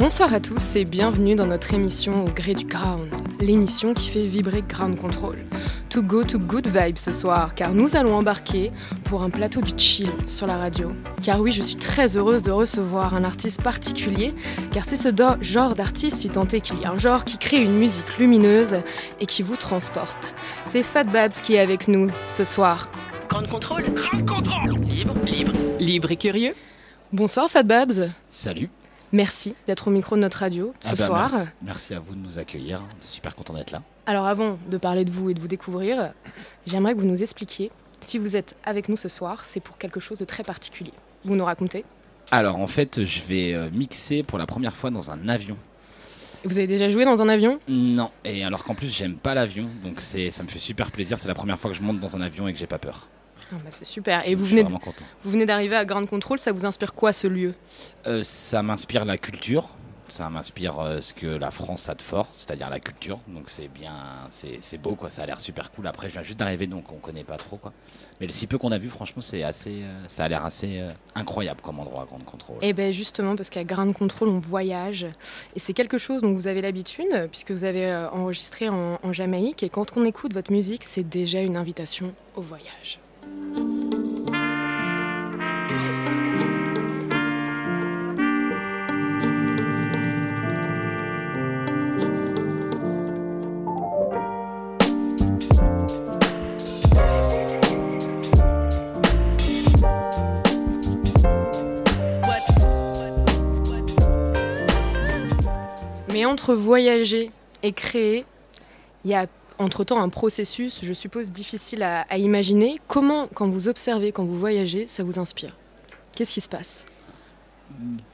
Bonsoir 0.00 0.32
à 0.32 0.40
tous 0.40 0.76
et 0.76 0.86
bienvenue 0.86 1.34
dans 1.34 1.44
notre 1.44 1.74
émission 1.74 2.24
Au 2.24 2.30
gré 2.30 2.54
du 2.54 2.64
ground, 2.64 3.10
l'émission 3.38 3.92
qui 3.92 4.08
fait 4.08 4.22
vibrer 4.22 4.62
Ground 4.66 4.98
Control. 4.98 5.36
To 5.90 6.02
go 6.02 6.24
to 6.24 6.38
good 6.38 6.68
vibes 6.68 6.96
ce 6.96 7.12
soir, 7.12 7.54
car 7.54 7.74
nous 7.74 7.96
allons 7.96 8.14
embarquer 8.14 8.72
pour 9.04 9.22
un 9.22 9.28
plateau 9.28 9.60
du 9.60 9.72
chill 9.76 10.08
sur 10.26 10.46
la 10.46 10.56
radio. 10.56 10.92
Car 11.22 11.38
oui, 11.38 11.52
je 11.52 11.60
suis 11.60 11.76
très 11.76 12.16
heureuse 12.16 12.40
de 12.40 12.50
recevoir 12.50 13.14
un 13.14 13.24
artiste 13.24 13.62
particulier, 13.62 14.34
car 14.70 14.86
c'est 14.86 14.96
ce 14.96 15.10
genre 15.42 15.74
d'artiste, 15.74 16.16
si 16.16 16.30
tant 16.30 16.48
est 16.48 16.62
qu'il 16.62 16.80
y 16.80 16.86
a 16.86 16.92
un 16.92 16.98
genre, 16.98 17.26
qui 17.26 17.36
crée 17.36 17.62
une 17.62 17.76
musique 17.76 18.16
lumineuse 18.16 18.76
et 19.20 19.26
qui 19.26 19.42
vous 19.42 19.56
transporte. 19.56 20.34
C'est 20.64 20.82
Fat 20.82 21.04
Babs 21.04 21.34
qui 21.42 21.56
est 21.56 21.60
avec 21.60 21.88
nous 21.88 22.10
ce 22.30 22.44
soir. 22.44 22.88
Grand 23.28 23.46
contrôle. 23.46 23.92
Grand 23.92 24.24
contrôle. 24.24 24.80
Libre, 24.80 25.14
libre. 25.26 25.52
Libre 25.78 26.10
et 26.10 26.16
curieux 26.16 26.54
Bonsoir 27.12 27.50
Fat 27.50 27.64
Babs, 27.64 28.08
Salut. 28.30 28.70
Merci 29.12 29.54
d'être 29.66 29.88
au 29.88 29.90
micro 29.90 30.16
de 30.16 30.20
notre 30.20 30.38
radio 30.38 30.72
ce 30.80 30.88
Ah 30.90 30.94
bah, 30.96 31.06
soir. 31.06 31.30
merci, 31.32 31.48
merci 31.62 31.94
à 31.94 32.00
vous 32.00 32.14
de 32.14 32.20
nous 32.20 32.38
accueillir. 32.38 32.82
Super 33.00 33.34
content 33.34 33.54
d'être 33.54 33.70
là. 33.70 33.82
Alors 34.06 34.26
avant 34.26 34.58
de 34.68 34.76
parler 34.78 35.04
de 35.04 35.10
vous 35.10 35.30
et 35.30 35.34
de 35.34 35.40
vous 35.40 35.48
découvrir, 35.48 36.12
j'aimerais 36.66 36.94
que 36.94 37.00
vous 37.00 37.06
nous 37.06 37.22
expliquiez, 37.22 37.70
si 38.00 38.18
vous 38.18 38.36
êtes 38.36 38.56
avec 38.64 38.88
nous 38.88 38.96
ce 38.96 39.08
soir, 39.08 39.44
c'est 39.44 39.60
pour 39.60 39.78
quelque 39.78 40.00
chose 40.00 40.18
de 40.18 40.24
très 40.24 40.42
particulier. 40.42 40.92
Vous 41.24 41.34
nous 41.36 41.44
racontez? 41.44 41.84
Alors 42.30 42.56
en 42.56 42.66
fait, 42.66 43.04
je 43.04 43.22
vais 43.22 43.52
euh, 43.54 43.68
mixer 43.70 44.22
pour 44.22 44.38
la 44.38 44.46
première 44.46 44.74
fois 44.76 44.90
dans 44.90 45.10
un 45.10 45.28
avion. 45.28 45.56
Vous 46.44 46.56
avez 46.56 46.66
déjà 46.66 46.88
joué 46.88 47.04
dans 47.04 47.20
un 47.20 47.28
avion? 47.28 47.60
Non, 47.68 48.10
et 48.24 48.42
alors 48.44 48.64
qu'en 48.64 48.74
plus 48.74 48.88
j'aime 48.88 49.16
pas 49.16 49.34
l'avion, 49.34 49.68
donc 49.84 50.00
c'est 50.00 50.30
ça 50.30 50.42
me 50.42 50.48
fait 50.48 50.58
super 50.58 50.90
plaisir. 50.90 51.18
C'est 51.18 51.28
la 51.28 51.34
première 51.34 51.58
fois 51.58 51.70
que 51.70 51.76
je 51.76 51.82
monte 51.82 52.00
dans 52.00 52.16
un 52.16 52.22
avion 52.22 52.48
et 52.48 52.52
que 52.54 52.58
j'ai 52.58 52.66
pas 52.66 52.78
peur. 52.78 53.08
Ah 53.52 53.56
bah, 53.64 53.70
C'est 53.70 53.84
super. 53.84 54.26
Et 54.26 54.34
Donc, 54.34 54.40
vous 54.40 54.46
venez, 54.46 54.62
vous 54.62 55.30
venez 55.30 55.46
d'arriver 55.46 55.76
à 55.76 55.84
Grand 55.84 56.06
Control, 56.06 56.38
ça 56.38 56.52
vous 56.52 56.64
inspire 56.64 56.94
quoi 56.94 57.12
ce 57.12 57.26
lieu? 57.26 57.54
Euh, 58.06 58.22
ça 58.22 58.62
m'inspire 58.62 59.04
la 59.04 59.18
culture. 59.18 59.68
Ça 60.08 60.28
m'inspire 60.28 60.80
euh, 60.80 61.00
ce 61.00 61.14
que 61.14 61.28
la 61.28 61.52
France 61.52 61.88
a 61.88 61.94
de 61.94 62.02
fort, 62.02 62.26
c'est-à-dire 62.34 62.68
la 62.68 62.80
culture. 62.80 63.20
Donc 63.28 63.44
c'est 63.46 63.68
bien, 63.68 63.92
c'est 64.30 64.76
beau 64.76 64.96
quoi. 64.96 65.08
Ça 65.08 65.22
a 65.22 65.26
l'air 65.26 65.38
super 65.38 65.70
cool. 65.70 65.86
Après, 65.86 66.08
je 66.08 66.14
viens 66.14 66.24
juste 66.24 66.40
d'arriver, 66.40 66.66
donc 66.66 66.90
on 66.90 66.96
connaît 66.96 67.22
pas 67.22 67.36
trop 67.36 67.58
quoi. 67.58 67.72
Mais 68.20 68.26
le 68.26 68.32
si 68.32 68.48
peu 68.48 68.58
qu'on 68.58 68.72
a 68.72 68.78
vu, 68.78 68.88
franchement, 68.88 69.22
c'est 69.22 69.44
assez, 69.44 69.82
euh, 69.84 70.02
ça 70.08 70.24
a 70.24 70.28
l'air 70.28 70.44
assez 70.44 70.80
euh, 70.80 70.90
incroyable 71.14 71.60
comme 71.60 71.78
endroit 71.78 72.02
à 72.02 72.06
Grande 72.06 72.24
Contrôle. 72.24 72.56
Eh 72.60 72.72
bien 72.72 72.90
justement, 72.90 73.36
parce 73.36 73.50
qu'à 73.50 73.62
Grand 73.62 73.92
Control, 73.92 74.30
on 74.30 74.40
voyage. 74.40 75.06
Et 75.54 75.60
c'est 75.60 75.74
quelque 75.74 75.96
chose 75.98 76.22
dont 76.22 76.32
vous 76.32 76.48
avez 76.48 76.60
l'habitude, 76.60 77.28
puisque 77.30 77.52
vous 77.52 77.62
avez 77.62 77.94
enregistré 78.12 78.68
en, 78.68 78.98
en 79.00 79.12
Jamaïque. 79.12 79.62
Et 79.62 79.68
quand 79.68 79.96
on 79.96 80.04
écoute 80.04 80.34
votre 80.34 80.50
musique, 80.50 80.82
c'est 80.82 81.08
déjà 81.08 81.40
une 81.40 81.56
invitation 81.56 82.12
au 82.34 82.42
voyage. 82.42 82.98
Mais 106.12 106.24
entre 106.24 106.54
voyager 106.54 107.30
et 107.62 107.72
créer, 107.72 108.24
il 109.04 109.10
y 109.10 109.14
a 109.14 109.26
entre-temps 109.60 110.02
un 110.02 110.08
processus, 110.08 110.80
je 110.82 110.92
suppose, 110.92 111.30
difficile 111.30 111.82
à, 111.82 112.18
imaginer. 112.18 112.80
Comment, 112.88 113.28
quand 113.34 113.48
vous 113.48 113.68
observez, 113.68 114.10
quand 114.10 114.24
vous 114.24 114.38
voyagez, 114.38 114.86
ça 114.88 115.04
vous 115.04 115.18
inspire? 115.18 115.56
Qu'est-ce 116.16 116.32
qui 116.32 116.40
se 116.40 116.48
passe? 116.48 116.86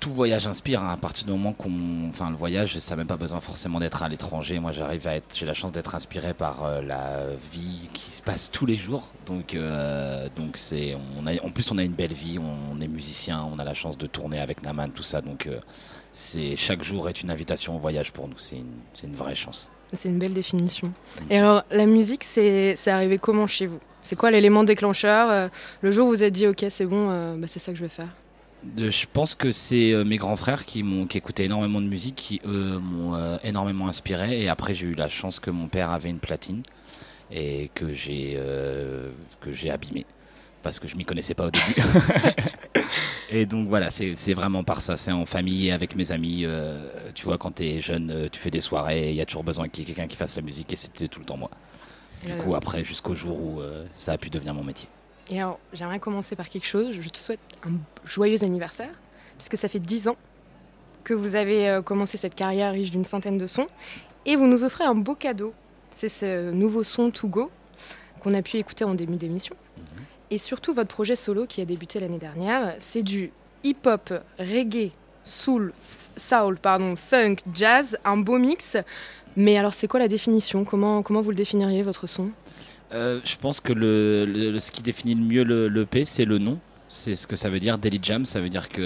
Tout 0.01 0.13
voyage 0.13 0.47
inspire 0.47 0.83
hein, 0.83 0.91
à 0.91 0.99
partir 0.99 1.25
du 1.25 1.31
moment 1.31 1.55
qu'on 1.55 2.09
enfin 2.11 2.29
le 2.29 2.37
voyage 2.37 2.79
ça 2.79 2.93
n'a 2.93 2.99
même 2.99 3.07
pas 3.07 3.17
besoin 3.17 3.41
forcément 3.41 3.81
d'être 3.81 4.03
à 4.03 4.09
l'étranger. 4.11 4.59
Moi 4.59 4.71
j'arrive 4.71 5.09
à 5.09 5.17
être 5.17 5.35
j'ai 5.35 5.47
la 5.47 5.55
chance 5.55 5.73
d'être 5.73 5.95
inspiré 5.95 6.35
par 6.35 6.63
euh, 6.63 6.83
la 6.83 7.25
vie 7.55 7.89
qui 7.95 8.11
se 8.11 8.21
passe 8.21 8.51
tous 8.51 8.67
les 8.67 8.77
jours. 8.77 9.11
Donc 9.25 9.55
euh, 9.55 10.29
donc 10.37 10.59
c'est 10.59 10.95
on 10.95 11.27
en 11.27 11.51
plus 11.51 11.71
on 11.71 11.79
a 11.79 11.85
une 11.85 11.95
belle 11.95 12.13
vie 12.13 12.39
on 12.39 12.79
est 12.83 12.87
musicien 12.87 13.49
on 13.51 13.59
a 13.59 13.65
la 13.65 13.73
chance 13.73 13.97
de 13.97 14.07
tourner 14.07 14.41
avec 14.41 14.63
Naman 14.63 14.91
tout 14.91 15.03
ça. 15.03 15.23
Donc 15.23 15.47
euh, 15.47 15.59
c'est 16.13 16.55
chaque 16.57 16.83
jour 16.83 17.09
est 17.09 17.23
une 17.23 17.31
invitation 17.31 17.77
au 17.77 17.79
voyage 17.79 18.13
pour 18.13 18.29
nous. 18.29 18.39
C'est 18.39 18.57
une, 18.57 18.75
c'est 18.93 19.07
une 19.07 19.17
vraie 19.17 19.35
chance 19.35 19.71
C'est 19.97 20.09
une 20.09 20.19
belle 20.19 20.35
définition. 20.35 20.93
Et 21.31 21.39
alors, 21.39 21.65
la 21.71 21.87
musique, 21.87 22.25
c'est 22.25 22.75
c'est 22.77 22.91
arrivé 22.91 23.19
comment 23.19 23.47
chez 23.47 23.67
vous? 23.67 23.81
C'est 24.03 24.17
quoi 24.17 24.31
l'élément 24.31 24.63
déclencheur 24.63 25.31
euh, 25.31 25.49
Le 25.81 25.91
jour 25.91 26.07
où 26.07 26.11
vous 26.11 26.17
vous 26.19 26.23
êtes 26.23 26.33
dit, 26.33 26.47
ok, 26.47 26.65
c'est 26.71 26.87
bon, 26.87 27.11
euh, 27.11 27.35
bah, 27.37 27.49
c'est 27.49 27.59
ça 27.59 27.73
que 27.73 27.79
je 27.79 27.83
vais 27.83 27.89
faire? 27.91 28.09
De- 28.63 28.89
je 28.91 29.07
pense 29.13 29.35
que 29.35 29.51
c'est 29.51 29.93
euh, 29.93 30.05
mes 30.05 30.17
grands 30.17 30.37
frères 30.37 30.65
qui 30.65 30.83
m'ont 30.83 31.07
qui 31.07 31.19
écoutaient 31.19 31.45
énormément 31.45 31.81
de 31.81 31.87
musique 31.87 32.15
qui 32.17 32.41
eux 32.47 32.79
m'ont 32.79 33.15
euh, 33.15 33.37
énormément 33.45 33.87
inspiré 33.87 34.43
et 34.43 34.49
après 34.49 34.75
j'ai 34.75 34.87
eu 34.87 34.95
la 34.95 35.09
chance 35.09 35.39
que 35.41 35.51
mon 35.51 35.69
père 35.69 35.91
avait 35.91 36.09
une 36.09 36.19
platine 36.19 36.63
et 37.31 37.71
que 37.75 37.93
j'ai 37.93 38.35
euh, 38.37 39.11
que 39.41 39.53
j'ai 39.53 39.71
abîmé 39.71 40.05
parce 40.67 40.81
que 40.81 40.89
je 40.89 40.97
m'y 40.97 41.05
connaissais 41.05 41.35
pas 41.35 41.47
au 41.47 41.51
début 41.51 41.75
et 43.31 43.47
donc 43.47 43.69
voilà 43.69 43.91
c'est 43.91 44.35
vraiment 44.35 44.65
par 44.65 44.81
ça 44.81 44.97
c'est 44.97 45.13
en 45.13 45.27
famille 45.27 45.71
avec 45.71 45.95
mes 45.95 46.11
amis 46.13 46.43
euh, 46.45 46.89
tu 47.15 47.25
vois 47.25 47.39
quand 47.39 47.53
t'es 47.53 47.81
jeune 47.81 48.11
euh, 48.11 48.29
tu 48.31 48.41
fais 48.41 48.51
des 48.51 48.61
soirées 48.61 49.11
il 49.11 49.15
y 49.17 49.21
a 49.21 49.27
toujours 49.27 49.45
besoin 49.45 49.69
qu'il 49.69 49.83
y 49.83 49.87
ait 49.87 49.95
quelqu'un 49.95 50.09
qui 50.09 50.17
fasse 50.17 50.35
la 50.37 50.43
musique 50.43 50.73
et 50.73 50.77
c'était 50.77 51.09
tout 51.09 51.21
le 51.21 51.27
temps 51.27 51.37
moi 51.37 51.51
du 52.25 52.33
Euh, 52.33 52.39
coup 52.43 52.55
après 52.55 52.83
jusqu'au 52.83 53.15
jour 53.15 53.39
où 53.41 53.61
euh, 53.61 53.87
ça 53.95 54.13
a 54.13 54.19
pu 54.19 54.29
devenir 54.31 54.55
mon 54.55 54.65
métier 54.65 54.89
Et 55.31 55.39
alors, 55.41 55.59
j'aimerais 55.73 56.01
commencer 56.01 56.35
par 56.35 56.49
quelque 56.49 56.67
chose. 56.67 56.97
Je 57.01 57.09
te 57.11 57.19
souhaite 57.19 57.41
un 57.65 57.73
joyeux 58.05 58.43
anniversaire, 58.43 58.89
puisque 59.37 59.57
ça 59.59 59.69
fait 59.69 59.79
10 59.81 60.09
ans 60.09 60.17
que 61.05 61.13
vous 61.15 61.35
avez 61.37 61.81
commencé 61.85 62.17
cette 62.17 62.35
carrière 62.35 62.73
riche 62.73 62.91
d'une 62.91 63.05
centaine 63.05 63.37
de 63.39 63.47
sons. 63.47 63.69
Et 64.25 64.35
vous 64.35 64.47
nous 64.47 64.65
offrez 64.65 64.85
un 64.85 64.95
beau 64.95 65.15
cadeau. 65.15 65.53
C'est 65.93 66.09
ce 66.09 66.51
nouveau 66.53 66.83
son 66.85 67.11
To 67.11 67.29
Go 67.29 67.51
qu'on 68.21 68.33
a 68.35 68.41
pu 68.43 68.57
écouter 68.57 68.85
en 68.85 68.95
début 68.95 69.17
d'émission. 69.17 69.55
Et 70.31 70.39
surtout 70.39 70.75
votre 70.75 70.89
projet 70.89 71.17
solo 71.17 71.47
qui 71.47 71.61
a 71.61 71.65
débuté 71.65 72.01
l'année 72.01 72.19
dernière. 72.19 72.75
C'est 72.79 73.03
du 73.03 73.31
hip-hop, 73.63 74.13
reggae, 74.39 74.91
soul, 75.23 75.73
soul, 76.17 76.59
pardon, 76.59 76.97
funk, 76.97 77.37
jazz, 77.55 77.99
un 78.05 78.17
beau 78.17 78.39
mix. 78.39 78.77
Mais 79.37 79.57
alors, 79.57 79.75
c'est 79.75 79.87
quoi 79.87 80.01
la 80.01 80.09
définition? 80.09 80.65
Comment, 80.65 81.03
comment 81.03 81.21
vous 81.21 81.31
le 81.31 81.37
définiriez, 81.37 81.83
votre 81.83 82.07
son? 82.07 82.31
Euh, 82.93 83.21
je 83.25 83.37
pense 83.37 83.61
que 83.61 83.73
ce 84.59 84.71
qui 84.71 84.83
définit 84.83 85.15
le 85.15 85.23
mieux 85.23 85.45
le, 85.45 85.69
l'EP, 85.69 86.05
c'est 86.05 86.25
le 86.25 86.39
nom. 86.39 86.59
C'est 86.89 87.17
ce 87.17 87.27
que 87.27 87.35
ça 87.35 87.51
veut 87.51 87.59
dire 87.59 87.79
daily 87.79 87.99
jam. 88.01 88.25
Ça 88.27 88.41
veut 88.41 88.49
dire 88.49 88.69
que 88.69 88.81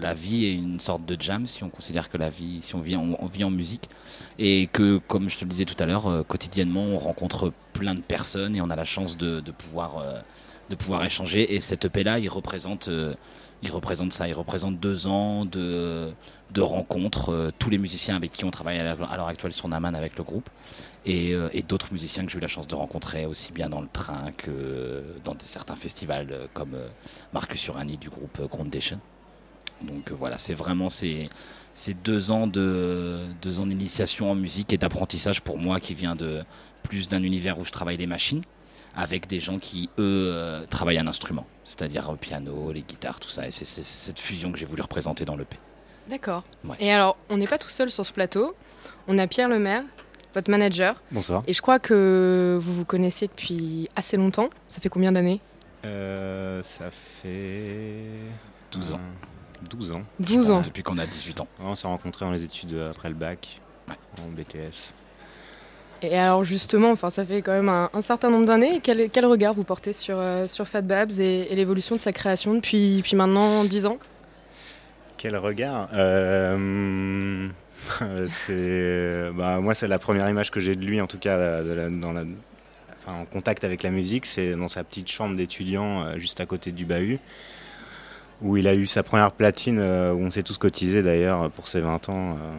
la, 0.00 0.14
vie 0.14 0.46
est 0.46 0.54
une 0.54 0.80
sorte 0.80 1.04
de 1.04 1.20
jam 1.20 1.46
si 1.46 1.62
on 1.62 1.68
considère 1.68 2.08
que 2.08 2.16
la 2.16 2.30
vie, 2.30 2.60
si 2.62 2.74
on 2.74 2.80
vit, 2.80 2.96
en, 2.96 3.50
musique 3.50 3.88
et 4.38 4.68
que, 4.72 4.98
comme 5.06 5.28
je 5.28 5.38
te 5.38 5.44
le 5.44 5.50
disais 5.50 5.64
tout 5.64 5.76
à 5.78 5.86
l'heure, 5.86 6.06
euh, 6.06 6.22
quotidiennement 6.22 6.82
on 6.82 6.98
rencontre 6.98 7.52
plein 7.72 7.94
de 7.94 8.00
personnes 8.00 8.56
et 8.56 8.60
on 8.60 8.70
a 8.70 8.76
la 8.76 8.84
chance 8.84 9.16
de, 9.16 9.42
euh, 9.46 10.74
pouvoir 10.76 11.04
échanger. 11.04 11.54
Et 11.54 11.60
cette 11.60 11.84
EP 11.84 12.04
là, 12.04 12.18
il 12.18 12.28
représente 12.28 12.88
euh, 12.88 13.14
il 13.62 13.70
représente 13.72 14.12
ça. 14.12 14.28
Il 14.28 14.34
représente 14.34 14.78
deux 14.78 15.06
ans 15.06 15.44
de 15.44 16.10
de 16.52 16.60
rencontres. 16.62 17.52
tous 17.58 17.68
les 17.68 17.78
musiciens 17.78 18.16
avec 18.16 18.32
qui 18.32 18.44
on 18.46 18.50
travaille 18.50 18.78
à 18.78 18.94
l'heure 18.94 19.28
actuelle 19.28 19.52
sur 19.52 19.68
Naman 19.68 19.94
avec 19.94 20.16
le 20.16 20.24
groupe 20.24 20.48
et, 21.08 21.32
euh, 21.32 21.48
et 21.52 21.62
d'autres 21.62 21.90
musiciens 21.90 22.24
que 22.24 22.30
j'ai 22.30 22.38
eu 22.38 22.40
la 22.42 22.48
chance 22.48 22.68
de 22.68 22.74
rencontrer 22.74 23.26
aussi 23.26 23.50
bien 23.50 23.68
dans 23.68 23.80
le 23.80 23.88
train 23.88 24.30
que 24.36 25.02
dans 25.24 25.34
des, 25.34 25.46
certains 25.46 25.74
festivals 25.74 26.28
euh, 26.30 26.46
comme 26.52 26.74
euh, 26.74 26.88
Marcus 27.32 27.66
Urani 27.66 27.96
du 27.96 28.10
groupe 28.10 28.38
euh, 28.40 28.46
Groundation. 28.46 29.00
Donc 29.82 30.10
euh, 30.10 30.14
voilà, 30.14 30.38
c'est 30.38 30.54
vraiment 30.54 30.88
ces, 30.88 31.30
ces 31.74 31.94
deux 31.94 32.30
ans 32.30 32.46
de 32.46 33.24
deux 33.40 33.58
ans 33.58 33.66
d'initiation 33.66 34.30
en 34.30 34.34
musique 34.34 34.72
et 34.72 34.76
d'apprentissage 34.76 35.40
pour 35.40 35.56
moi 35.58 35.80
qui 35.80 35.94
vient 35.94 36.14
de 36.14 36.44
plus 36.82 37.08
d'un 37.08 37.22
univers 37.22 37.58
où 37.58 37.64
je 37.64 37.72
travaille 37.72 37.96
les 37.96 38.06
machines 38.06 38.42
avec 38.94 39.28
des 39.28 39.40
gens 39.40 39.58
qui 39.58 39.88
eux 39.98 40.32
euh, 40.34 40.66
travaillent 40.66 40.98
un 40.98 41.06
instrument, 41.06 41.46
c'est-à-dire 41.62 42.10
le 42.10 42.16
piano, 42.16 42.72
les 42.72 42.82
guitares, 42.82 43.20
tout 43.20 43.28
ça. 43.28 43.46
Et 43.46 43.50
c'est 43.52 43.64
cette 43.64 44.18
fusion 44.18 44.50
que 44.50 44.58
j'ai 44.58 44.64
voulu 44.64 44.82
représenter 44.82 45.24
dans 45.24 45.36
l'EP. 45.36 45.56
D'accord. 46.08 46.42
Ouais. 46.64 46.76
Et 46.80 46.90
alors, 46.90 47.16
on 47.28 47.36
n'est 47.36 47.46
pas 47.46 47.58
tout 47.58 47.68
seul 47.68 47.90
sur 47.90 48.04
ce 48.04 48.12
plateau. 48.12 48.56
On 49.06 49.18
a 49.18 49.28
Pierre 49.28 49.48
Lemaire, 49.48 49.84
votre 50.34 50.50
manager. 50.50 51.00
Bonsoir. 51.10 51.42
Et 51.46 51.52
je 51.52 51.62
crois 51.62 51.78
que 51.78 52.58
vous 52.60 52.74
vous 52.74 52.84
connaissez 52.84 53.26
depuis 53.28 53.88
assez 53.96 54.16
longtemps. 54.16 54.50
Ça 54.68 54.80
fait 54.80 54.88
combien 54.88 55.12
d'années? 55.12 55.40
Euh, 55.84 56.62
ça 56.62 56.90
fait 56.90 57.94
12 58.72 58.92
ans. 58.92 58.96
euh, 58.96 59.66
12 59.70 59.92
ans. 59.92 60.02
12 60.20 60.50
ans. 60.50 60.60
Depuis 60.62 60.82
qu'on 60.82 60.98
a 60.98 61.06
18 61.06 61.40
ans. 61.40 61.48
On 61.60 61.74
s'est 61.74 61.86
rencontrés 61.88 62.24
dans 62.24 62.32
les 62.32 62.44
études 62.44 62.72
euh, 62.74 62.90
après 62.90 63.08
le 63.08 63.14
bac, 63.14 63.60
Ouais. 63.88 63.94
en 64.22 64.28
BTS. 64.28 64.92
Et 66.02 66.16
alors 66.16 66.44
justement, 66.44 66.90
enfin, 66.92 67.10
ça 67.10 67.24
fait 67.26 67.42
quand 67.42 67.50
même 67.52 67.68
un, 67.68 67.90
un 67.92 68.00
certain 68.02 68.30
nombre 68.30 68.46
d'années. 68.46 68.80
Quel, 68.82 69.10
quel 69.10 69.26
regard 69.26 69.54
vous 69.54 69.64
portez 69.64 69.92
sur, 69.92 70.16
euh, 70.18 70.46
sur 70.46 70.68
Fat 70.68 70.82
Babs 70.82 71.10
et, 71.18 71.48
et 71.52 71.56
l'évolution 71.56 71.96
de 71.96 72.00
sa 72.00 72.12
création 72.12 72.54
depuis, 72.54 72.98
depuis 72.98 73.16
maintenant 73.16 73.64
10 73.64 73.86
ans? 73.86 73.98
Quel 75.16 75.36
regard? 75.36 75.88
Euh, 75.94 77.48
C'est 78.28 79.30
bah, 79.34 79.60
moi 79.60 79.74
c'est 79.74 79.88
la 79.88 79.98
première 79.98 80.28
image 80.28 80.50
que 80.50 80.60
j'ai 80.60 80.76
de 80.76 80.84
lui 80.84 81.00
en 81.00 81.06
tout 81.06 81.18
cas 81.18 81.62
dans 81.62 82.14
en 83.06 83.24
contact 83.24 83.64
avec 83.64 83.82
la 83.82 83.90
musique, 83.90 84.26
c'est 84.26 84.54
dans 84.54 84.68
sa 84.68 84.84
petite 84.84 85.08
chambre 85.10 85.34
d'étudiant 85.34 86.02
euh, 86.02 86.18
juste 86.18 86.40
à 86.40 86.46
côté 86.46 86.72
du 86.72 86.84
bahut 86.84 87.18
où 88.42 88.58
il 88.58 88.68
a 88.68 88.74
eu 88.74 88.86
sa 88.86 89.02
première 89.02 89.32
platine 89.32 89.78
euh, 89.80 90.12
où 90.12 90.20
on 90.20 90.30
s'est 90.30 90.42
tous 90.42 90.58
cotisés 90.58 91.02
d'ailleurs 91.02 91.50
pour 91.52 91.68
ses 91.68 91.80
20 91.80 92.08
ans. 92.10 92.32
euh, 92.32 92.58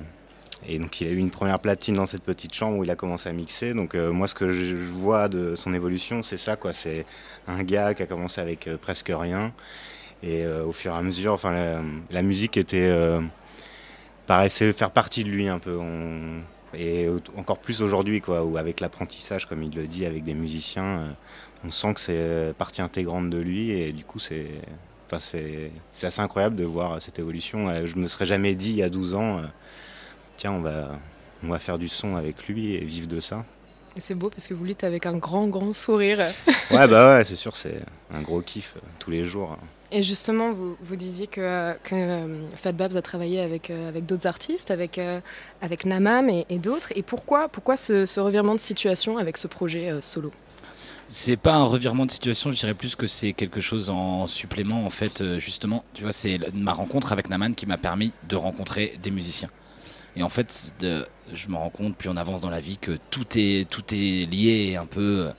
et 0.68 0.77
donc 0.77 1.00
il 1.00 1.07
a 1.07 1.12
eu 1.12 1.18
une 1.18 1.31
première 1.31 1.60
platine 1.60 1.95
dans 1.95 2.06
cette 2.06 2.24
petite 2.24 2.54
chambre 2.54 2.77
où 2.77 2.83
il 2.83 2.92
a 2.92 2.95
commencé 2.95 3.30
à 3.30 3.31
mixer. 3.31 3.74
Donc 3.74 3.95
euh, 3.95 4.12
moi 4.12 4.27
ce 4.27 4.36
que 4.36 4.51
je 4.51 4.75
vois 4.75 5.30
de 5.30 5.56
son 5.56 5.74
évolution 5.74 6.24
c'est 6.24 6.38
ça 6.38 6.56
quoi, 6.56 6.74
c'est 6.74 7.06
un 7.48 7.63
gars 7.63 7.94
qui 7.94 8.04
a 8.04 8.06
commencé 8.07 8.42
avec 8.42 8.68
euh, 8.68 8.77
presque 8.77 9.12
rien 9.13 9.54
et 10.21 10.44
euh, 10.44 10.66
au 10.66 10.74
fur 10.74 10.94
et 10.94 10.98
à 10.98 11.01
mesure, 11.01 11.33
enfin 11.33 11.81
la, 12.12 12.21
musique 12.21 12.57
était 12.57 12.89
euh, 12.89 13.21
paraissait 14.30 14.72
faire 14.74 14.92
partie 14.92 15.24
de 15.24 15.30
lui 15.30 15.48
un 15.48 15.58
peu. 15.58 15.76
On- 15.76 16.42
et 16.76 17.08
encore 17.36 17.58
plus 17.58 17.81
aujourd'hui 17.81 18.22
quoi, 18.22 18.44
où 18.44 18.56
avec 18.58 18.80
l'apprentissage 18.80 19.48
comme 19.48 19.64
il 19.64 19.74
le 19.76 19.88
dit 19.88 20.06
avec 20.06 20.24
des 20.24 20.36
musiciens, 20.36 21.00
euh, 21.00 21.10
on 21.66 21.72
sent 21.72 21.96
que 21.96 22.00
c'est 22.00 22.14
euh, 22.16 22.54
partie 22.54 22.84
intégrante 22.84 23.31
de 23.31 23.40
lui 23.40 23.72
et 23.72 23.92
du 23.92 24.06
coup 24.06 24.20
c'est 24.20 24.46
Enfin, 25.08 25.18
c'est 25.20 25.72
c'est 25.92 26.06
assez 26.06 26.22
incroyable 26.22 26.56
de 26.56 26.64
voir 26.66 27.02
cette 27.02 27.18
évolution. 27.18 27.70
Euh, 27.70 27.88
Je 27.88 27.96
me 27.98 28.08
serais 28.08 28.28
jamais 28.28 28.54
dit 28.54 28.70
il 28.70 28.76
y 28.76 28.84
a 28.84 28.92
12 28.92 29.16
ans, 29.16 29.40
euh, 29.40 29.42
tiens, 30.38 30.52
on 30.52 30.62
va, 30.62 30.90
on 31.44 31.48
va 31.48 31.58
faire 31.58 31.80
du 31.80 31.88
son 31.88 32.16
avec 32.16 32.48
lui 32.48 32.76
et 32.76 32.86
vivre 32.86 33.08
de 33.08 33.20
ça. 33.20 33.44
Et 33.98 34.02
c'est 34.02 34.14
beau 34.14 34.30
parce 34.30 34.46
que 34.46 34.54
vous 34.54 34.62
le 34.64 34.70
dites 34.70 34.84
avec 34.84 35.08
un 35.08 35.18
grand, 35.18 35.48
grand 35.48 35.74
sourire. 35.74 36.20
Ouais, 36.70 36.88
bah 36.88 37.16
ouais, 37.18 37.26
c'est 37.26 37.36
sûr, 37.36 37.56
c'est 37.56 37.81
un 38.14 38.22
gros 38.22 38.42
kiff 38.42 38.74
euh, 38.78 38.81
tous 39.00 39.10
les 39.10 39.26
jours. 39.26 39.58
Et 39.92 40.04
justement, 40.04 40.52
vous, 40.52 40.96
disiez 40.96 41.26
que, 41.26 41.74
que 41.84 41.96
euh, 41.96 42.42
Fat 42.56 42.74
Babs 42.74 42.96
a 42.96 43.02
travaillé 43.02 43.42
avec, 43.42 43.72
euh, 43.72 43.92
d'autres 44.02 44.28
artistes, 44.28 44.70
avec, 44.70 45.00
euh, 45.00 45.20
avec 45.62 45.86
Namam 45.86 46.30
et, 46.30 46.60
d'autres. 46.60 46.94
Et 46.96 47.02
pourquoi, 47.02 47.50
pourquoi 47.50 47.76
ce, 47.76 48.20
revirement 48.20 48.54
de 48.54 48.60
situation 48.60 49.18
avec 49.18 49.38
ce 49.38 49.48
projet 49.48 49.90
euh, 49.90 50.02
solo? 50.02 50.32
C'est 51.08 51.38
pas 51.38 51.56
un 51.56 51.64
revirement 51.64 52.06
de 52.06 52.12
situation, 52.12 52.52
je 52.52 52.60
dirais 52.60 52.76
plus 52.76 52.96
que 52.96 53.08
c'est 53.08 53.34
quelque 53.34 53.62
chose 53.62 53.90
en 53.90 54.28
supplément 54.28 54.86
en 54.86 54.92
fait. 54.92 55.24
Justement, 55.40 55.84
tu 55.96 56.04
vois, 56.04 56.14
c'est 56.14 56.38
ma 56.54 56.72
rencontre 56.72 57.12
avec 57.12 57.32
Naman 57.32 57.56
qui 57.56 57.66
m'a 57.66 57.80
permis 57.80 58.14
de 58.28 58.36
rencontrer 58.36 59.00
des 59.02 59.10
musiciens. 59.10 59.50
Et 60.16 60.22
en 60.22 60.30
fait, 60.30 60.72
je 60.82 61.48
me 61.48 61.56
rends 61.56 61.72
compte, 61.72 61.96
puis 61.98 62.10
on 62.10 62.18
avance 62.18 62.42
dans 62.42 62.52
la 62.52 62.60
vie, 62.60 62.78
que 62.78 62.96
tout 63.10 63.26
est 63.36 63.68
tout 63.68 63.84
est 63.92 64.30
lié 64.30 64.76
un 64.80 64.86
peu. 64.86 65.32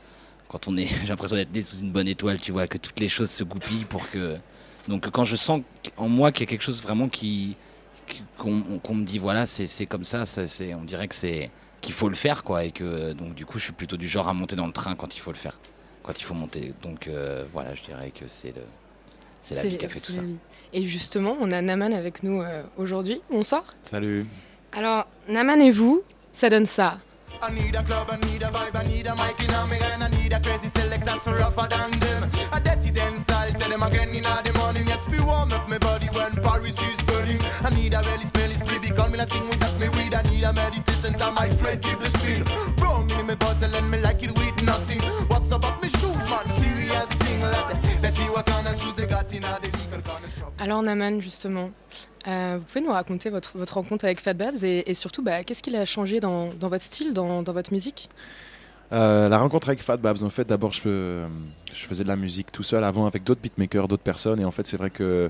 Quand 0.51 0.69
on 0.69 0.77
est, 0.77 0.87
j'ai 1.03 1.07
l'impression 1.07 1.37
d'être 1.37 1.53
né 1.53 1.63
sous 1.63 1.79
une 1.79 1.93
bonne 1.93 2.09
étoile, 2.09 2.39
tu 2.39 2.53
vois, 2.53 2.67
que 2.67 2.77
toutes 2.77 3.01
les 3.01 3.09
choses 3.09 3.31
se 3.31 3.45
goupillent 3.45 3.87
pour 3.87 4.11
que. 4.11 4.37
Donc 4.89 5.09
quand 5.11 5.25
je 5.25 5.37
sens 5.37 5.63
en 5.97 6.09
moi 6.09 6.33
qu'il 6.33 6.43
y 6.43 6.49
a 6.49 6.51
quelque 6.51 6.63
chose 6.63 6.83
vraiment 6.83 7.09
qui 7.09 7.57
qu'on 8.37 8.95
me 8.95 9.05
dit 9.05 9.19
voilà 9.19 9.47
c'est 9.47 9.69
c'est 9.69 9.87
comme 9.87 10.05
ça, 10.05 10.27
ça 10.27 10.49
c'est 10.49 10.75
on 10.75 10.83
dirait 10.83 11.07
que 11.07 11.15
c'est 11.15 11.51
qu'il 11.81 11.93
faut 11.93 12.09
le 12.09 12.17
faire 12.17 12.43
quoi 12.43 12.65
et 12.65 12.73
que 12.73 13.13
donc 13.13 13.35
du 13.35 13.47
coup 13.47 13.59
je 13.59 13.65
suis 13.65 13.73
plutôt 13.73 13.97
du 13.97 14.09
genre 14.09 14.27
à 14.27 14.35
monter 14.35 14.57
dans 14.57 14.67
le 14.67 14.73
train 14.73 14.97
quand 14.97 15.15
il 15.15 15.21
faut 15.21 15.31
le 15.31 15.37
faire 15.37 15.61
quand 16.03 16.19
il 16.19 16.25
faut 16.25 16.35
monter 16.35 16.75
donc 16.83 17.07
euh, 17.07 17.45
voilà 17.53 17.77
je 17.77 17.83
dirais 17.83 18.11
que 18.11 18.27
c'est 18.27 18.49
le 18.49 18.63
c'est 19.43 19.55
la 19.55 19.63
vie 19.63 19.79
qui 19.79 19.87
a 19.87 19.89
fait 19.89 20.01
tout 20.01 20.13
ça. 20.13 20.23
Et 20.73 20.87
justement, 20.87 21.37
on 21.41 21.51
a 21.51 21.61
Naman 21.61 21.93
avec 21.93 22.23
nous 22.23 22.43
euh, 22.43 22.63
aujourd'hui. 22.77 23.21
Bonsoir. 23.31 23.65
Salut. 23.83 24.27
Alors, 24.73 25.07
Naman 25.29 25.61
et 25.61 25.71
vous, 25.71 26.03
ça 26.33 26.49
donne 26.49 26.67
ça. 26.67 26.99
I 27.43 27.51
need 27.51 27.75
a 27.75 27.83
club, 27.83 28.09
I 28.11 28.17
need 28.17 28.43
a 28.43 28.51
vibe, 28.51 28.77
I 28.77 28.85
need 28.85 29.07
a 29.07 29.15
mic 29.17 29.41
in 29.41 29.71
me 29.71 29.79
and 29.79 30.05
I 30.05 30.09
need 30.09 30.33
a 30.33 30.41
crazy 30.41 30.69
selector 30.69 31.17
so 31.19 31.33
rougher 31.33 31.67
than 31.71 31.99
them. 31.99 32.31
A 32.53 32.61
dirty 32.61 32.91
dance, 32.91 33.29
I'll 33.31 33.53
tell 33.53 33.71
them 33.71 33.83
again 33.83 34.11
in 34.11 34.23
the 34.23 34.53
morning. 34.59 34.87
Yes, 34.87 35.07
we 35.09 35.21
warm 35.21 35.51
up 35.53 35.69
my 35.69 35.79
body 35.79 35.90
when 36.15 36.33
Paris 36.43 36.79
is 36.81 37.01
burning. 37.03 37.41
I 37.65 37.71
need 37.71 37.95
a 37.95 38.01
really 38.03 38.25
smelly 38.25 38.55
spliffy, 38.55 38.95
call 38.95 39.09
me 39.09 39.19
like 39.19 39.31
sing 39.31 39.49
without 39.49 39.79
me 39.79 39.89
weed. 39.91 40.15
I 40.15 40.23
need 40.23 40.45
a 40.45 40.53
meditation 40.53 41.15
time, 41.15 41.39
I 41.39 41.49
dread 41.49 41.81
give 41.83 41.99
the 41.99 42.11
spin. 42.19 42.45
Wrong 42.81 43.11
in 43.19 43.27
my 43.27 43.35
bottle 43.35 43.75
and 43.75 43.91
me 43.91 44.01
like 44.01 44.23
it 44.23 44.37
with 44.39 44.63
nothing. 44.63 45.01
What's 45.29 45.51
about 45.53 45.83
me 45.83 45.89
shoes, 45.89 46.31
man? 46.31 46.47
Serious 46.59 47.09
thing, 47.21 47.41
let, 47.43 48.03
let's 48.03 48.19
see 48.19 48.29
what 48.31 48.47
kind 48.47 48.67
of 48.67 48.81
shoes 48.81 48.95
they 48.97 49.07
got 49.07 49.33
in 49.33 49.43
the 49.43 49.59
legal 49.63 50.03
corner 50.03 50.31
shop. 50.31 50.53
Alors, 50.59 50.83
Naman, 50.83 51.21
justement, 51.21 51.71
euh, 52.27 52.59
vous 52.59 52.65
pouvez 52.65 52.81
nous 52.85 52.93
raconter 52.93 53.31
votre, 53.31 53.57
votre 53.57 53.75
rencontre 53.75 54.05
avec 54.05 54.21
Fat 54.21 54.35
Babs 54.35 54.63
et, 54.63 54.91
et 54.91 54.95
surtout, 54.95 55.23
bah, 55.23 55.43
qu'est-ce 55.45 55.63
qu'il 55.63 55.77
a 55.77 55.85
changé 55.85 56.21
dans, 56.21 56.53
dans 56.53 56.69
votre 56.69 56.85
style, 56.85 57.15
dans, 57.15 57.43
dans 57.43 57.53
votre 57.53 57.73
musique? 57.73 58.09
Euh, 58.93 59.29
la 59.29 59.39
rencontre 59.39 59.69
avec 59.69 59.81
Fat 59.81 59.97
Babs, 59.97 60.23
en 60.23 60.31
fait, 60.31 60.47
d'abord, 60.47 60.73
je, 60.73 60.83
euh, 60.87 61.29
je 61.73 61.87
faisais 61.87 62.03
de 62.03 62.09
la 62.09 62.17
musique 62.17 62.51
tout 62.53 62.65
seul 62.65 62.83
avant 62.85 63.07
avec 63.07 63.23
d'autres 63.23 63.41
beatmakers, 63.41 63.87
d'autres 63.89 64.03
personnes. 64.03 64.41
Et 64.41 64.45
en 64.45 64.51
fait, 64.51 64.67
c'est 64.67 64.77
vrai 64.77 64.91
que 64.91 65.03
euh, 65.03 65.29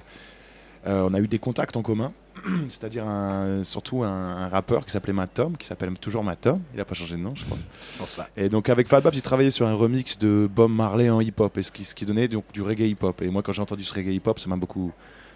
on 0.86 1.14
a 1.14 1.20
eu 1.20 1.28
des 1.28 1.38
contacts 1.38 1.76
en 1.76 1.82
commun. 1.82 2.12
C'est-à-dire 2.70 3.06
un- 3.06 3.62
surtout 3.64 4.02
un, 4.02 4.08
un 4.08 4.48
rappeur 4.48 4.86
qui 4.86 4.92
s'appelait 4.92 5.12
Matt 5.12 5.34
Tom, 5.34 5.56
qui 5.56 5.66
s'appelle 5.66 5.92
toujours 5.98 6.24
Matt 6.24 6.40
Tom. 6.42 6.60
Il 6.72 6.78
n'a 6.78 6.84
pas 6.84 6.94
changé 6.94 7.16
de 7.16 7.20
nom, 7.20 7.34
je 7.34 7.44
crois. 7.44 7.58
Et 8.36 8.48
donc 8.48 8.68
avec 8.70 8.88
Fat 8.88 9.00
Babs, 9.00 9.12
j'ai 9.12 9.20
travaillé 9.20 9.50
sur 9.50 9.66
un 9.66 9.74
remix 9.74 10.18
de 10.18 10.48
Bob 10.50 10.70
Marley 10.70 11.10
en 11.10 11.20
hip-hop, 11.20 11.58
et 11.58 11.62
ce 11.62 11.70
qui, 11.72 11.84
ce 11.84 11.94
qui 11.94 12.06
donnait 12.06 12.28
donc 12.28 12.44
du 12.52 12.62
reggae 12.62 12.88
hip-hop. 12.88 13.20
Et 13.22 13.28
moi, 13.28 13.42
quand 13.42 13.52
j'ai 13.52 13.60
entendu 13.62 13.84
ce 13.84 13.92
reggae 13.92 14.14
hip-hop, 14.14 14.38
ça 14.38 14.48
m'a 14.48 14.56
beaucoup 14.56 14.90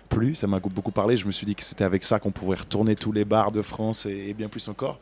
plu, 0.09 0.35
ça 0.35 0.47
m'a 0.47 0.61
beaucoup 0.61 0.93
parlé. 0.93 1.17
Je 1.17 1.27
me 1.27 1.33
suis 1.33 1.45
dit 1.47 1.55
que 1.55 1.63
c'était 1.65 1.85
avec 1.85 2.05
ça 2.05 2.19
qu'on 2.21 2.31
pourrait 2.31 2.59
retourner 2.59 2.95
tous 2.97 3.13
les 3.13 3.25
bars 3.27 3.53
de 3.53 3.61
France 3.61 4.07
et, 4.07 4.29
et 4.29 4.35
bien 4.35 4.49
plus 4.49 4.67
encore. 4.69 4.99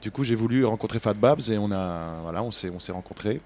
Du 0.00 0.10
coup, 0.10 0.24
j'ai 0.24 0.34
voulu 0.34 0.64
rencontrer 0.64 0.98
Fat 1.00 1.14
Babs 1.14 1.40
et 1.50 1.58
on 1.58 1.70
a 1.72 2.20
voilà, 2.22 2.42
on 2.42 2.50
s'est 2.50 2.70
on 2.70 2.80
s'est 2.80 2.92
rencontrés. 2.92 3.40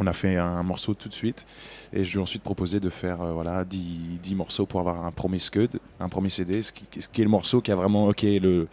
On 0.00 0.06
a 0.06 0.12
fait 0.12 0.36
un 0.36 0.62
morceau 0.62 0.94
tout 0.94 1.08
de 1.08 1.14
suite 1.14 1.44
et 1.92 2.04
je 2.04 2.12
lui 2.12 2.18
ai 2.18 2.22
ensuite 2.22 2.42
proposé 2.42 2.78
de 2.80 2.88
faire 2.88 3.20
euh, 3.20 3.32
voilà 3.32 3.64
10, 3.64 4.18
10 4.22 4.34
morceaux 4.36 4.64
pour 4.66 4.80
avoir 4.80 5.04
un 5.04 5.10
premier 5.12 5.38
scud, 5.40 5.80
un 6.00 6.08
premier 6.08 6.30
CD, 6.30 6.62
ce 6.62 6.72
qui, 6.72 6.84
ce 7.00 7.08
qui 7.08 7.20
est 7.20 7.24
le 7.24 7.30
morceau 7.30 7.60
qui 7.60 7.72
a 7.72 7.76
vraiment 7.76 8.06
ok 8.08 8.22
le 8.22 8.68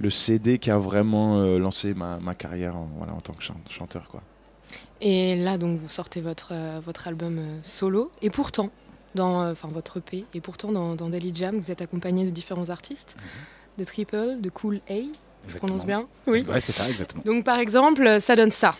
le 0.00 0.10
CD 0.10 0.58
qui 0.58 0.70
a 0.70 0.78
vraiment 0.78 1.38
euh, 1.38 1.58
lancé 1.58 1.92
ma, 1.92 2.18
ma 2.20 2.34
carrière 2.34 2.76
en, 2.76 2.88
voilà, 2.98 3.12
en 3.14 3.20
tant 3.20 3.32
que 3.32 3.42
chan- 3.42 3.54
chanteur 3.68 4.08
quoi. 4.08 4.22
Et 5.00 5.36
là, 5.36 5.58
donc, 5.58 5.78
vous 5.78 5.88
sortez 5.88 6.20
votre, 6.20 6.50
euh, 6.52 6.80
votre 6.84 7.06
album 7.06 7.40
solo. 7.62 8.10
Et 8.20 8.30
pourtant, 8.30 8.70
dans, 9.14 9.48
enfin, 9.50 9.68
votre 9.72 9.98
EP, 9.98 10.24
et 10.34 10.40
pourtant, 10.40 10.72
dans, 10.72 10.96
dans 10.96 11.08
Daily 11.08 11.32
Jam, 11.34 11.56
vous 11.56 11.70
êtes 11.70 11.80
accompagné 11.82 12.24
de 12.24 12.30
différents 12.30 12.68
artistes, 12.68 13.16
de 13.78 13.84
Triple, 13.84 14.40
de 14.40 14.50
Cool 14.50 14.80
A. 14.90 14.94
Oui. 16.26 16.44
C'est 16.60 16.72
ça, 16.72 16.88
exactement. 16.88 17.22
Donc 17.24 17.44
par 17.44 17.58
exemple, 17.58 18.20
ça 18.20 18.36
donne 18.36 18.52
ça. 18.52 18.74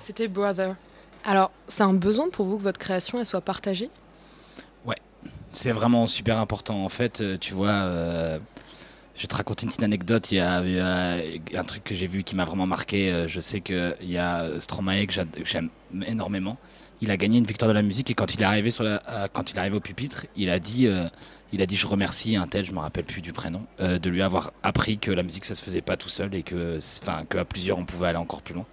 C'était 0.00 0.28
brother. 0.28 0.76
Alors, 1.24 1.50
c'est 1.68 1.82
un 1.82 1.94
besoin 1.94 2.28
pour 2.28 2.46
vous 2.46 2.58
que 2.58 2.62
votre 2.62 2.78
création 2.78 3.22
soit 3.24 3.40
partagée? 3.40 3.88
Ouais, 4.84 4.98
c'est 5.52 5.72
vraiment 5.72 6.06
super 6.06 6.38
important. 6.38 6.84
En 6.84 6.90
fait, 6.90 7.20
euh, 7.20 7.38
tu 7.38 7.54
vois, 7.54 7.70
euh, 7.70 8.38
je 9.16 9.22
vais 9.22 9.28
te 9.28 9.36
raconter 9.36 9.64
une 9.64 9.68
petite 9.68 9.82
anecdote. 9.82 10.32
Il 10.32 10.38
y 10.38 10.40
a, 10.40 10.58
un 10.58 11.64
truc 11.64 11.84
que 11.84 11.94
j'ai 11.94 12.06
vu 12.06 12.24
qui 12.24 12.34
m'a 12.34 12.44
vraiment 12.44 12.66
marqué. 12.66 13.12
Euh, 13.12 13.28
Je 13.28 13.40
sais 13.40 13.60
qu'il 13.60 13.94
y 14.02 14.18
a 14.18 14.46
Stromae 14.58 15.06
que 15.06 15.14
que 15.14 15.44
j'aime 15.44 15.70
énormément. 16.06 16.58
Il 17.00 17.10
a 17.10 17.16
gagné 17.16 17.38
une 17.38 17.44
victoire 17.44 17.68
de 17.68 17.74
la 17.74 17.82
musique 17.82 18.10
et 18.10 18.14
quand 18.14 18.34
il 18.34 18.40
est 18.40 18.44
arrivé, 18.44 18.70
sur 18.70 18.82
la, 18.82 19.02
euh, 19.08 19.28
quand 19.32 19.50
il 19.50 19.56
est 19.56 19.58
arrivé 19.58 19.76
au 19.76 19.80
pupitre, 19.80 20.26
il 20.36 20.50
a 20.50 20.58
dit, 20.58 20.86
euh, 20.86 21.08
il 21.52 21.60
a 21.62 21.66
dit 21.66 21.76
je 21.76 21.86
remercie 21.86 22.36
un 22.36 22.46
tel, 22.46 22.64
je 22.64 22.72
me 22.72 22.78
rappelle 22.78 23.04
plus 23.04 23.20
du 23.20 23.32
prénom, 23.32 23.66
de 23.78 24.10
lui 24.10 24.22
avoir 24.22 24.52
appris 24.62 24.98
que 24.98 25.10
la 25.10 25.22
musique 25.22 25.44
ça 25.44 25.54
se 25.54 25.62
faisait 25.62 25.82
pas 25.82 25.96
tout 25.96 26.08
seul 26.08 26.34
et 26.34 26.42
que, 26.42 26.78
enfin, 27.02 27.24
qu'à 27.28 27.44
plusieurs 27.44 27.78
on 27.78 27.84
pouvait 27.84 28.08
aller 28.08 28.18
encore 28.18 28.42
plus 28.42 28.54
loin. 28.54 28.66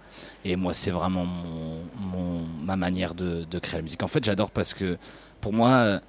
Et 0.44 0.56
moi, 0.56 0.72
c'est 0.74 0.90
vraiment 0.90 1.24
mon, 1.24 2.42
ma 2.64 2.76
manière 2.76 3.14
de 3.14 3.58
créer 3.58 3.78
la 3.78 3.82
musique. 3.82 4.02
En 4.02 4.08
fait, 4.08 4.24
j'adore 4.24 4.50
parce 4.50 4.74
que 4.74 4.98
pour 5.40 5.52
moi, 5.52 6.00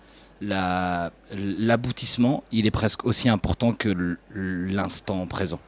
la- 0.44 1.12
l'aboutissement, 1.34 2.44
il 2.52 2.66
est 2.66 2.72
presque 2.72 3.06
aussi 3.06 3.30
important 3.30 3.74
que 3.74 4.18
l'instant 4.36 5.26
présent. 5.28 5.60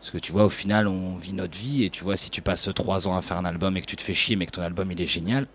Parce 0.00 0.10
que 0.10 0.18
tu 0.18 0.32
vois, 0.32 0.44
au 0.44 0.50
final, 0.50 0.88
on 0.88 1.16
vit 1.16 1.32
notre 1.32 1.56
vie 1.56 1.84
et 1.84 1.90
tu 1.90 2.02
vois, 2.02 2.16
si 2.16 2.28
tu 2.30 2.42
passes 2.42 2.68
trois 2.74 3.06
ans 3.08 3.16
à 3.16 3.22
faire 3.22 3.36
un 3.36 3.44
album 3.44 3.76
et 3.76 3.80
que 3.80 3.86
tu 3.86 3.96
te 3.96 4.02
fais 4.02 4.14
chier, 4.14 4.36
mais 4.36 4.46
que 4.46 4.52
ton 4.52 4.62
album 4.62 4.90
il 4.90 5.00
est 5.00 5.06
génial, 5.06 5.46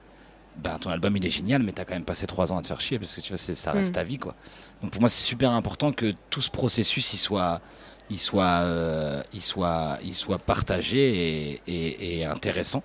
ben 0.57 0.79
ton 0.79 0.89
album 0.89 1.15
il 1.17 1.25
est 1.25 1.29
génial, 1.29 1.62
mais 1.63 1.71
t'as 1.74 1.86
quand 1.86 1.93
même 1.93 2.05
passé 2.05 2.25
trois 2.27 2.51
ans 2.51 2.57
à 2.57 2.62
te 2.62 2.67
faire 2.67 2.79
chier 2.81 2.97
parce 2.97 3.13
que 3.15 3.21
tu 3.21 3.29
vois, 3.29 3.38
ça 3.38 3.71
reste 3.74 3.91
Mm. 3.91 3.95
ta 3.95 4.03
vie 4.03 4.17
quoi. 4.17 4.36
Donc 4.81 4.91
pour 4.91 5.01
moi, 5.01 5.09
c'est 5.09 5.24
super 5.25 5.51
important 5.51 5.91
que 5.91 6.13
tout 6.29 6.41
ce 6.41 6.50
processus 6.50 7.13
il 7.13 7.17
soit, 7.17 7.62
il 8.09 8.19
soit, 8.19 8.62
euh, 8.63 9.21
il 9.33 9.41
soit, 9.41 9.97
il 10.03 10.15
soit 10.15 10.39
partagé 10.39 11.51
et, 11.57 11.62
et- 11.67 12.19
et 12.19 12.25
intéressant. 12.25 12.83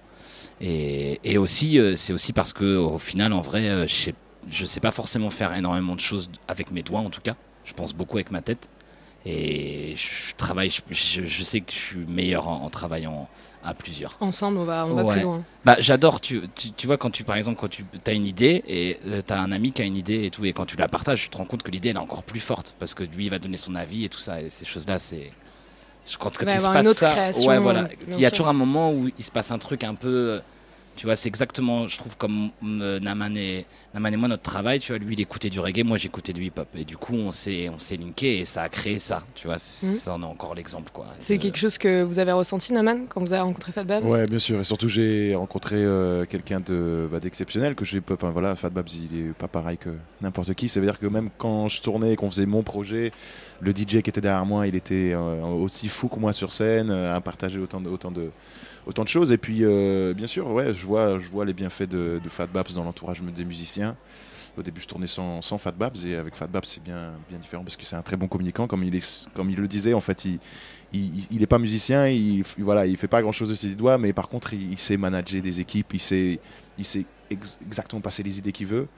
Et, 0.60 1.20
et 1.24 1.38
aussi, 1.38 1.78
euh, 1.78 1.94
c'est 1.96 2.12
aussi 2.12 2.32
parce 2.32 2.52
que 2.52 2.76
au 2.76 2.98
final, 2.98 3.32
en 3.32 3.40
vrai, 3.40 3.68
euh, 3.68 3.86
je 3.86 3.94
sais, 3.94 4.14
je 4.50 4.66
sais 4.66 4.80
pas 4.80 4.90
forcément 4.90 5.30
faire 5.30 5.54
énormément 5.54 5.94
de 5.94 6.00
choses 6.00 6.30
avec 6.48 6.70
mes 6.70 6.82
doigts 6.82 7.00
en 7.00 7.10
tout 7.10 7.20
cas. 7.20 7.36
Je 7.64 7.72
pense 7.74 7.92
beaucoup 7.94 8.16
avec 8.16 8.30
ma 8.30 8.42
tête. 8.42 8.68
Et 9.24 9.94
je 9.96 10.34
travaille, 10.36 10.68
je, 10.70 10.80
je- 10.90 11.22
je 11.22 11.42
sais 11.44 11.60
que 11.60 11.70
je 11.72 11.78
suis 11.78 11.98
meilleur 12.08 12.48
en, 12.48 12.64
en 12.64 12.70
travaillant 12.70 13.28
à 13.62 13.72
plusieurs. 13.72 14.16
Ensemble, 14.18 14.58
on 14.58 14.64
va, 14.64 14.84
on 14.84 14.94
va 14.94 15.04
plus 15.12 15.20
loin. 15.22 15.44
Bah, 15.64 15.76
j'adore, 15.78 16.20
tu, 16.20 16.42
tu, 16.56 16.72
tu 16.72 16.86
vois, 16.88 16.96
quand 16.98 17.10
tu, 17.10 17.22
par 17.22 17.36
exemple, 17.36 17.60
quand 17.60 17.68
tu 17.68 17.84
as 18.04 18.12
une 18.12 18.26
idée 18.26 18.64
et 18.66 18.98
tu 19.24 19.32
as 19.32 19.40
un 19.40 19.52
ami 19.52 19.70
qui 19.70 19.80
a 19.80 19.84
une 19.84 19.96
idée 19.96 20.24
et 20.24 20.30
tout, 20.30 20.44
et 20.44 20.52
quand 20.52 20.66
tu 20.66 20.76
la 20.76 20.88
partages, 20.88 21.22
tu 21.22 21.28
te 21.28 21.36
rends 21.36 21.44
compte 21.44 21.62
que 21.62 21.70
l'idée 21.70 21.90
elle 21.90 21.96
est 21.96 22.00
encore 22.00 22.24
plus 22.24 22.40
forte 22.40 22.74
parce 22.80 22.94
que 22.94 23.04
lui 23.04 23.26
il 23.26 23.30
va 23.30 23.38
donner 23.38 23.58
son 23.58 23.76
avis 23.76 24.04
et 24.04 24.08
tout 24.08 24.18
ça, 24.18 24.42
et 24.42 24.50
ces 24.50 24.64
choses-là, 24.64 24.98
c'est. 24.98 25.30
Je 26.10 26.18
crois 26.18 26.32
que 26.32 26.42
Il 26.44 26.58
se 26.58 26.66
passe 26.68 26.86
autre 26.88 26.98
ça. 26.98 27.10
création, 27.12 27.46
ouais, 27.48 27.58
voilà. 27.60 27.88
Il 28.08 28.18
y 28.18 28.26
a 28.26 28.30
toujours 28.32 28.48
un 28.48 28.52
moment 28.52 28.92
où 28.92 29.08
il 29.16 29.24
se 29.24 29.30
passe 29.30 29.52
un 29.52 29.58
truc 29.58 29.84
un 29.84 29.94
peu. 29.94 30.40
Tu 30.94 31.06
vois, 31.06 31.16
c'est 31.16 31.28
exactement, 31.28 31.86
je 31.86 31.96
trouve, 31.96 32.16
comme 32.18 32.50
euh, 32.62 33.00
Naman, 33.00 33.34
et, 33.36 33.64
Naman 33.94 34.12
et 34.12 34.16
moi, 34.16 34.28
notre 34.28 34.42
travail, 34.42 34.78
tu 34.78 34.92
vois, 34.92 34.98
lui, 34.98 35.14
il 35.14 35.20
écoutait 35.20 35.48
du 35.48 35.58
reggae, 35.58 35.82
moi, 35.84 35.96
j'écoutais 35.96 36.34
du 36.34 36.44
hip-hop. 36.44 36.68
Et 36.76 36.84
du 36.84 36.96
coup, 36.98 37.14
on 37.14 37.32
s'est, 37.32 37.70
on 37.70 37.78
s'est 37.78 37.96
linké 37.96 38.40
et 38.40 38.44
ça 38.44 38.62
a 38.62 38.68
créé 38.68 38.98
ça, 38.98 39.22
tu 39.34 39.46
vois. 39.46 39.58
Ça 39.58 40.14
en 40.14 40.22
est 40.22 40.26
encore 40.26 40.54
l'exemple, 40.54 40.90
quoi. 40.92 41.06
C'est 41.18 41.38
quelque 41.38 41.56
chose 41.58 41.78
que 41.78 42.02
vous 42.02 42.18
avez 42.18 42.32
ressenti, 42.32 42.72
Naman, 42.74 43.06
quand 43.08 43.20
vous 43.20 43.32
avez 43.32 43.42
rencontré 43.42 43.72
Fat 43.72 43.84
Babs? 43.84 44.04
Ouais, 44.04 44.26
bien 44.26 44.38
sûr. 44.38 44.60
Et 44.60 44.64
surtout, 44.64 44.88
j'ai 44.88 45.34
rencontré 45.34 45.76
euh, 45.76 46.26
quelqu'un 46.26 46.60
de 46.60 47.08
bah, 47.10 47.20
d'exceptionnel 47.20 47.74
que 47.74 47.84
j'ai. 47.86 48.00
pas- 48.02 48.14
Enfin 48.14 48.30
voilà, 48.30 48.54
Fat 48.54 48.68
Babs, 48.70 48.88
il 48.90 49.18
est 49.28 49.32
pas 49.32 49.48
pareil 49.48 49.78
que 49.78 49.90
n'importe 50.20 50.52
qui. 50.54 50.68
Ça 50.68 50.78
veut 50.78 50.86
dire 50.86 50.98
que 50.98 51.06
même 51.06 51.30
quand 51.38 51.68
je 51.68 51.80
tournais 51.80 52.12
et 52.12 52.16
qu'on 52.16 52.30
faisait 52.30 52.46
mon 52.46 52.62
projet, 52.62 53.12
le 53.60 53.72
DJ 53.72 54.02
qui 54.02 54.10
était 54.10 54.20
derrière 54.20 54.44
moi, 54.44 54.66
il 54.66 54.74
était 54.74 55.12
euh, 55.14 55.40
aussi 55.42 55.88
fou 55.88 56.08
que 56.08 56.18
moi 56.20 56.32
sur 56.34 56.52
scène, 56.52 56.90
à 56.90 57.18
partager 57.22 57.58
autant 57.58 57.80
de, 57.80 57.88
autant 57.88 58.10
de, 58.10 58.30
autant 58.86 59.04
de 59.04 59.08
choses. 59.08 59.32
Et 59.32 59.38
puis, 59.38 59.58
euh, 59.62 60.14
bien 60.14 60.26
sûr, 60.26 60.46
je 60.72 60.86
vois, 60.86 61.18
je 61.18 61.28
vois 61.28 61.44
les 61.44 61.52
bienfaits 61.52 61.88
de, 61.88 62.20
de 62.22 62.28
Fat 62.28 62.46
Babs 62.46 62.72
dans 62.74 62.84
l'entourage 62.84 63.20
des 63.20 63.44
musiciens. 63.44 63.96
Au 64.56 64.62
début, 64.62 64.82
je 64.82 64.86
tournais 64.86 65.06
sans, 65.06 65.40
sans 65.40 65.56
Fat 65.56 65.72
Babs 65.72 65.96
et 66.04 66.14
avec 66.14 66.34
Fat 66.34 66.46
Babs, 66.46 66.66
c'est 66.66 66.82
bien, 66.82 67.12
différent 67.40 67.62
parce 67.62 67.76
que 67.76 67.86
c'est 67.86 67.96
un 67.96 68.02
très 68.02 68.16
bon 68.16 68.28
communicant. 68.28 68.66
Comme 68.66 68.82
il, 68.84 68.90
le 68.92 69.66
disait, 69.66 69.94
en 69.94 70.02
fait, 70.02 70.26
il, 70.26 70.38
il, 70.92 71.26
il 71.30 71.42
est 71.42 71.46
pas 71.46 71.58
musicien, 71.58 72.06
il, 72.06 72.44
voilà, 72.58 72.84
il 72.84 72.98
fait 72.98 73.08
pas 73.08 73.22
grand 73.22 73.32
chose 73.32 73.48
de 73.48 73.54
ses 73.54 73.74
doigts, 73.74 73.96
mais 73.96 74.12
par 74.12 74.28
contre, 74.28 74.52
il, 74.52 74.78
sait 74.78 74.98
manager 74.98 75.40
des 75.40 75.60
équipes, 75.60 75.94
il 75.94 76.00
sait, 76.00 76.38
il 76.76 76.84
sait 76.84 77.06
ex- 77.30 77.58
exactement 77.64 78.02
passer 78.02 78.22
les 78.22 78.38
idées 78.38 78.52
qu'il 78.52 78.66
veut. 78.66 78.88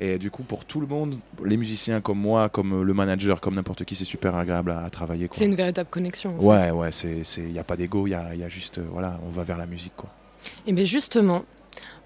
Et 0.00 0.18
du 0.18 0.30
coup, 0.30 0.42
pour 0.42 0.64
tout 0.64 0.80
le 0.80 0.86
monde, 0.86 1.18
les 1.44 1.56
musiciens 1.56 2.00
comme 2.00 2.18
moi, 2.18 2.48
comme 2.48 2.82
le 2.82 2.94
manager, 2.94 3.40
comme 3.40 3.54
n'importe 3.54 3.84
qui, 3.84 3.94
c'est 3.94 4.04
super 4.04 4.34
agréable 4.34 4.72
à, 4.72 4.84
à 4.84 4.90
travailler. 4.90 5.28
C'est 5.32 5.44
une 5.44 5.54
véritable 5.54 5.88
connexion. 5.90 6.34
en 6.36 6.40
fait. 6.40 6.46
Ouais, 6.46 6.70
ouais, 6.70 6.92
c'est, 6.92 7.22
c'est, 7.24 7.42
y 7.42 7.58
a 7.58 7.64
pas 7.64 7.76
d'ego, 7.76 8.06
il 8.06 8.10
y 8.10 8.14
a, 8.14 8.34
y 8.34 8.42
a 8.42 8.48
juste, 8.48 8.78
euh, 8.78 8.84
voilà, 8.90 9.20
on 9.26 9.30
va 9.30 9.44
vers 9.44 9.58
la 9.58 9.66
musique, 9.66 9.92
quoi. 9.96 10.10
Et 10.66 10.72
bien 10.72 10.84
justement, 10.84 11.44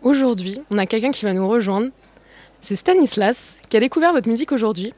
aujourd'hui, 0.03 0.61
on 0.71 0.77
a 0.79 0.87
quelqu'un 0.87 1.11
qui 1.11 1.25
va 1.25 1.33
nous 1.33 1.49
rejoindre. 1.49 1.89
C'est 2.61 2.77
Stanislas 2.77 3.57
qui 3.69 3.77
a 3.77 3.81
découvert 3.81 4.13
votre 4.13 4.29
musique 4.29 4.53
aujourd'hui. 4.53 4.93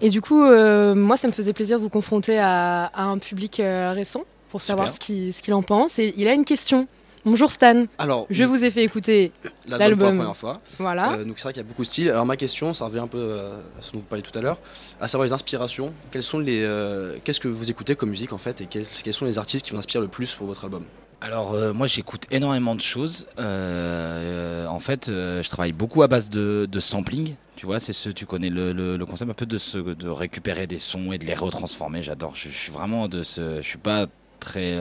Et 0.00 0.10
du 0.10 0.20
coup, 0.20 0.42
euh, 0.42 0.94
moi, 0.94 1.16
ça 1.16 1.28
me 1.28 1.32
faisait 1.32 1.52
plaisir 1.52 1.78
de 1.78 1.82
vous 1.84 1.90
confronter 1.90 2.38
à, 2.38 2.86
à 2.86 3.04
un 3.04 3.18
public 3.18 3.60
euh, 3.60 3.92
récent 3.92 4.22
pour 4.50 4.60
savoir 4.60 4.90
ce 4.90 4.98
qu'il 4.98 5.32
ce 5.32 5.42
qu'il 5.42 5.54
en 5.54 5.62
pense. 5.62 5.98
Et 5.98 6.12
il 6.16 6.28
a 6.28 6.34
une 6.34 6.44
question. 6.44 6.86
Bonjour 7.26 7.50
Stan. 7.50 7.86
Alors, 7.98 8.28
je 8.30 8.44
vous 8.44 8.62
ai 8.62 8.70
fait 8.70 8.84
écouter 8.84 9.32
L'album 9.66 9.98
pour 9.98 10.06
la 10.06 10.12
première 10.14 10.36
fois. 10.36 10.60
Voilà. 10.78 11.14
Euh, 11.14 11.24
donc 11.24 11.34
c'est 11.38 11.42
vrai 11.42 11.52
qu'il 11.54 11.60
y 11.60 11.66
a 11.66 11.68
beaucoup 11.68 11.82
de 11.82 11.88
styles. 11.88 12.08
Alors 12.08 12.24
ma 12.24 12.36
question, 12.36 12.72
ça 12.72 12.84
revient 12.84 13.00
un 13.00 13.08
peu 13.08 13.18
euh, 13.18 13.56
à 13.76 13.82
ce 13.82 13.90
dont 13.90 13.98
vous 13.98 14.04
parliez 14.04 14.22
tout 14.22 14.38
à 14.38 14.42
l'heure, 14.42 14.58
à 15.00 15.08
savoir 15.08 15.26
les 15.26 15.32
inspirations. 15.32 15.92
Quelles 16.12 16.22
sont 16.22 16.38
les, 16.38 16.62
euh, 16.62 17.16
qu'est-ce 17.24 17.40
que 17.40 17.48
vous 17.48 17.68
écoutez 17.68 17.96
comme 17.96 18.10
musique 18.10 18.32
en 18.32 18.38
fait, 18.38 18.60
et 18.60 18.66
quels, 18.66 18.86
quels 19.02 19.12
sont 19.12 19.24
les 19.24 19.38
artistes 19.38 19.66
qui 19.66 19.72
vous 19.72 19.78
inspirent 19.78 20.00
le 20.02 20.06
plus 20.06 20.32
pour 20.34 20.46
votre 20.46 20.62
album? 20.62 20.84
Alors 21.20 21.54
euh, 21.54 21.72
moi 21.72 21.88
j'écoute 21.88 22.26
énormément 22.30 22.76
de 22.76 22.80
choses. 22.80 23.26
Euh, 23.40 24.68
en 24.68 24.78
fait, 24.78 25.08
euh, 25.08 25.42
je 25.42 25.48
travaille 25.50 25.72
beaucoup 25.72 26.04
à 26.04 26.06
base 26.06 26.30
de, 26.30 26.68
de 26.70 26.78
sampling. 26.78 27.34
Tu 27.56 27.66
vois, 27.66 27.80
c'est 27.80 27.92
ce, 27.92 28.08
tu 28.10 28.24
connais 28.24 28.50
le, 28.50 28.72
le- 28.72 28.96
le 28.96 29.04
concept 29.06 29.32
un 29.32 29.34
peu 29.34 29.46
de, 29.46 29.58
se, 29.58 29.78
de 29.78 30.08
récupérer 30.08 30.68
des 30.68 30.78
sons 30.78 31.10
et 31.10 31.18
de 31.18 31.24
les 31.24 31.34
retransformer. 31.34 32.02
J'adore. 32.04 32.36
Je, 32.36 32.50
je 32.50 32.54
suis 32.56 32.70
vraiment 32.70 33.08
de 33.08 33.24
ce, 33.24 33.56
je 33.62 33.66
suis 33.66 33.78
pas 33.78 34.06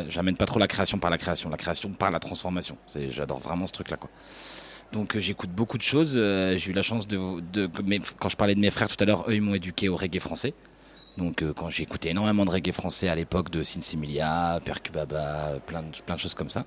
j'amène 0.10 0.38
pas 0.38 0.46
trop 0.46 0.60
la 0.60 0.68
création 0.68 0.98
par 0.98 1.10
la 1.10 1.18
création, 1.18 1.50
la 1.50 1.58
création 1.58 1.90
par 1.92 2.12
la 2.12 2.20
transformation. 2.20 2.78
J'adore 3.10 3.40
vraiment 3.40 3.68
ce 3.68 3.74
truc-là 3.74 3.98
quoi. 3.98 4.10
Donc 4.92 5.16
euh, 5.16 5.20
j'écoute 5.20 5.50
beaucoup 5.50 5.78
de 5.78 5.84
choses. 5.84 6.14
Euh, 6.16 6.58
j'ai 6.58 6.72
eu 6.72 6.74
la 6.74 6.82
chance 6.82 7.08
de, 7.08 7.18
quand 8.20 8.30
je 8.30 8.38
parlais 8.38 8.56
de 8.56 8.60
mes 8.60 8.70
frères 8.72 8.88
tout 8.88 9.02
à 9.02 9.06
l'heure, 9.06 9.26
eux 9.28 9.36
ils 9.36 9.42
m'ont 9.42 9.56
éduqué 9.56 9.90
au 9.90 9.96
reggae 9.96 10.20
français. 10.20 10.54
Donc 11.18 11.42
euh, 11.42 11.54
quand 11.54 11.70
j'ai 11.70 11.84
écouté 11.84 12.10
énormément 12.10 12.46
de 12.46 12.52
reggae 12.52 12.72
français 12.72 13.08
à 13.08 13.16
l'époque 13.16 13.50
de 13.50 13.64
Sinsimilia, 13.64 14.60
Percubaba, 14.64 15.60
plein 15.66 15.82
de, 15.82 15.88
plein 16.06 16.16
de 16.16 16.20
choses 16.20 16.36
comme 16.36 16.50
ça. 16.50 16.66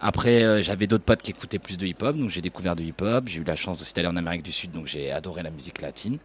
Après 0.00 0.62
j'avais 0.62 0.86
d'autres 0.86 1.04
potes 1.04 1.22
qui 1.22 1.32
écoutaient 1.32 1.58
plus 1.58 1.76
de 1.76 1.86
hip-hop, 1.86 2.16
donc 2.16 2.30
j'ai 2.30 2.40
découvert 2.40 2.76
du 2.76 2.84
hip-hop. 2.84 3.24
J'ai 3.26 3.40
eu 3.40 3.44
la 3.44 3.56
chance 3.56 3.82
aussi 3.82 3.92
d'aller 3.94 4.08
en 4.08 4.16
Amérique 4.16 4.44
du 4.44 4.52
Sud, 4.52 4.70
donc 4.72 4.86
j'ai 4.86 5.10
adoré 5.10 5.42
la 5.42 5.50
musique 5.50 5.82
latine. 5.82 6.18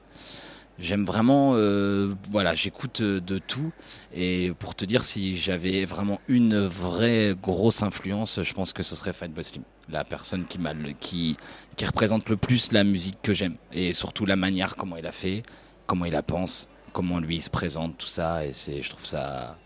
J'aime 0.79 1.05
vraiment, 1.05 1.51
euh, 1.53 2.15
voilà, 2.31 2.55
j'écoute 2.55 3.01
euh, 3.01 3.21
de 3.21 3.37
tout. 3.37 3.71
Et 4.13 4.51
pour 4.57 4.73
te 4.73 4.85
dire 4.85 5.03
si 5.03 5.37
j'avais 5.37 5.85
vraiment 5.85 6.19
une 6.27 6.65
vraie 6.65 7.35
grosse 7.39 7.83
influence, 7.83 8.41
je 8.41 8.53
pense 8.53 8.73
que 8.73 8.81
ce 8.81 8.95
serait 8.95 9.13
Fatboy 9.13 9.43
Slim, 9.43 9.63
la 9.89 10.03
personne 10.03 10.45
qui 10.45 10.57
le- 10.57 10.93
qui, 10.99 11.37
qui 11.75 11.85
représente 11.85 12.27
le 12.29 12.37
plus 12.37 12.71
la 12.71 12.83
musique 12.83 13.17
que 13.21 13.33
j'aime 13.33 13.55
et 13.71 13.93
surtout 13.93 14.25
la 14.25 14.35
manière 14.35 14.75
comment 14.75 14.97
il 14.97 15.05
a 15.05 15.11
fait, 15.11 15.43
comment 15.85 16.05
il 16.05 16.13
la 16.13 16.23
pense, 16.23 16.67
comment 16.91 17.19
lui 17.19 17.35
il 17.35 17.43
se 17.43 17.51
présente, 17.51 17.97
tout 17.99 18.07
ça. 18.07 18.43
Et 18.45 18.53
je 18.53 18.89
trouve 18.89 19.05
ça, 19.05 19.57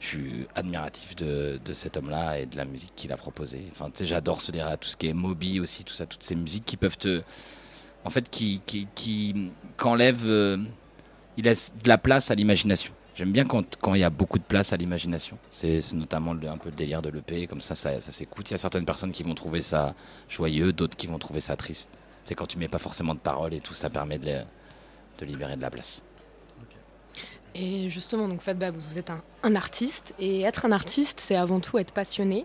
je 0.00 0.06
suis 0.06 0.46
admiratif 0.54 1.16
de, 1.16 1.60
cet 1.74 1.98
homme-là 1.98 2.38
et 2.38 2.46
de 2.46 2.56
la 2.56 2.64
musique 2.64 2.92
qu'il 2.96 3.12
a 3.12 3.18
proposée. 3.18 3.66
Enfin, 3.72 3.90
tu 3.90 3.98
sais, 3.98 4.06
j'adore 4.06 4.40
ce 4.40 4.52
dire 4.52 4.74
tout 4.80 4.88
ce 4.88 4.96
qui 4.96 5.08
est 5.08 5.14
Moby 5.14 5.60
aussi, 5.60 5.84
tout 5.84 5.94
ça, 5.94 6.06
toutes 6.06 6.22
ces 6.22 6.34
musiques 6.34 6.64
qui 6.64 6.78
peuvent 6.78 6.98
te, 6.98 7.22
en 8.06 8.10
fait, 8.10 8.30
qui, 8.30 8.60
qui, 8.66 8.86
qui 8.94 9.50
qu'enlève, 9.76 10.22
euh, 10.26 10.56
il 11.36 11.44
laisse 11.44 11.74
de 11.82 11.88
la 11.88 11.98
place 11.98 12.30
à 12.30 12.36
l'imagination. 12.36 12.92
J'aime 13.16 13.32
bien 13.32 13.44
quand 13.44 13.76
quand 13.80 13.94
il 13.94 14.00
y 14.00 14.04
a 14.04 14.10
beaucoup 14.10 14.38
de 14.38 14.44
place 14.44 14.72
à 14.72 14.76
l'imagination. 14.76 15.36
C'est 15.50 15.80
notamment 15.92 16.30
un 16.30 16.56
peu 16.56 16.68
le 16.68 16.76
délire 16.76 17.02
de 17.02 17.08
l'EP, 17.10 17.48
comme 17.48 17.60
ça, 17.60 17.74
ça, 17.74 18.00
ça 18.00 18.12
s'écoute. 18.12 18.48
Il 18.48 18.52
y 18.52 18.54
a 18.54 18.58
certaines 18.58 18.84
personnes 18.84 19.10
qui 19.10 19.24
vont 19.24 19.34
trouver 19.34 19.60
ça 19.60 19.94
joyeux, 20.28 20.72
d'autres 20.72 20.96
qui 20.96 21.08
vont 21.08 21.18
trouver 21.18 21.40
ça 21.40 21.56
triste. 21.56 21.90
C'est 22.24 22.36
quand 22.36 22.46
tu 22.46 22.58
mets 22.58 22.68
pas 22.68 22.78
forcément 22.78 23.14
de 23.14 23.18
paroles 23.18 23.54
et 23.54 23.60
tout, 23.60 23.74
ça 23.74 23.90
permet 23.90 24.18
de, 24.18 24.38
de 25.18 25.26
libérer 25.26 25.56
de 25.56 25.62
la 25.62 25.70
place. 25.70 26.00
Et 27.56 27.90
justement, 27.90 28.28
donc 28.28 28.42
Fat 28.42 28.54
Babs, 28.54 28.76
vous 28.76 28.98
êtes 28.98 29.10
un 29.42 29.56
artiste. 29.56 30.14
Et 30.20 30.42
être 30.42 30.64
un 30.64 30.72
artiste, 30.72 31.20
c'est 31.20 31.36
avant 31.36 31.58
tout 31.58 31.78
être 31.78 31.92
passionné. 31.92 32.44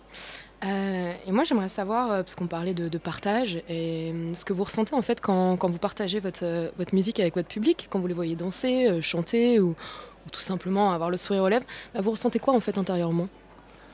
Euh, 0.63 1.13
et 1.25 1.31
moi, 1.31 1.43
j'aimerais 1.43 1.69
savoir, 1.69 2.11
euh, 2.11 2.15
parce 2.23 2.35
qu'on 2.35 2.47
parlait 2.47 2.73
de, 2.73 2.97
partage, 2.97 3.61
et 3.67 4.11
euh, 4.13 4.33
ce 4.35 4.45
que 4.45 4.53
vous 4.53 4.63
ressentez 4.63 4.93
en 4.93 5.01
fait 5.01 5.19
quand, 5.19 5.57
quand 5.57 5.69
vous 5.69 5.79
partagez 5.79 6.19
votre, 6.19 6.71
votre 6.77 6.93
musique 6.93 7.19
avec 7.19 7.35
votre 7.35 7.47
public, 7.47 7.87
quand 7.89 7.99
vous 7.99 8.07
les 8.07 8.13
voyez 8.13 8.35
danser, 8.35 9.01
chanter 9.01 9.59
ou, 9.59 9.69
ou 9.69 10.29
tout 10.31 10.41
simplement 10.41 10.91
avoir 10.91 11.09
le 11.09 11.17
sourire 11.17 11.43
aux 11.43 11.49
lèvres, 11.49 11.65
bah, 11.93 12.01
vous 12.01 12.11
ressentez 12.11 12.37
quoi 12.37 12.53
en 12.53 12.59
fait 12.59 12.77
intérieurement? 12.77 13.27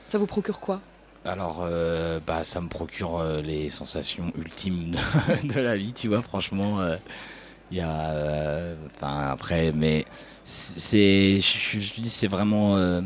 Ça 0.08 0.18
vous 0.18 0.26
procure 0.26 0.60
quoi? 0.60 0.80
Alors, 1.24 1.68
bah, 2.26 2.42
ça 2.42 2.60
me 2.60 2.68
procure 2.68 3.22
les 3.42 3.68
sensations 3.70 4.32
ultimes 4.38 4.94
de, 5.44 5.60
la 5.60 5.76
vie, 5.76 5.92
tu 5.92 6.08
vois. 6.08 6.22
Franchement, 6.22 6.78
il 7.70 7.76
y 7.76 7.80
a, 7.80 8.74
enfin, 8.96 9.28
après, 9.30 9.72
mais 9.72 10.06
c'est, 10.44 11.40
je, 11.40 12.00
dis, 12.00 12.08
c'est 12.08 12.28
vraiment, 12.28 13.02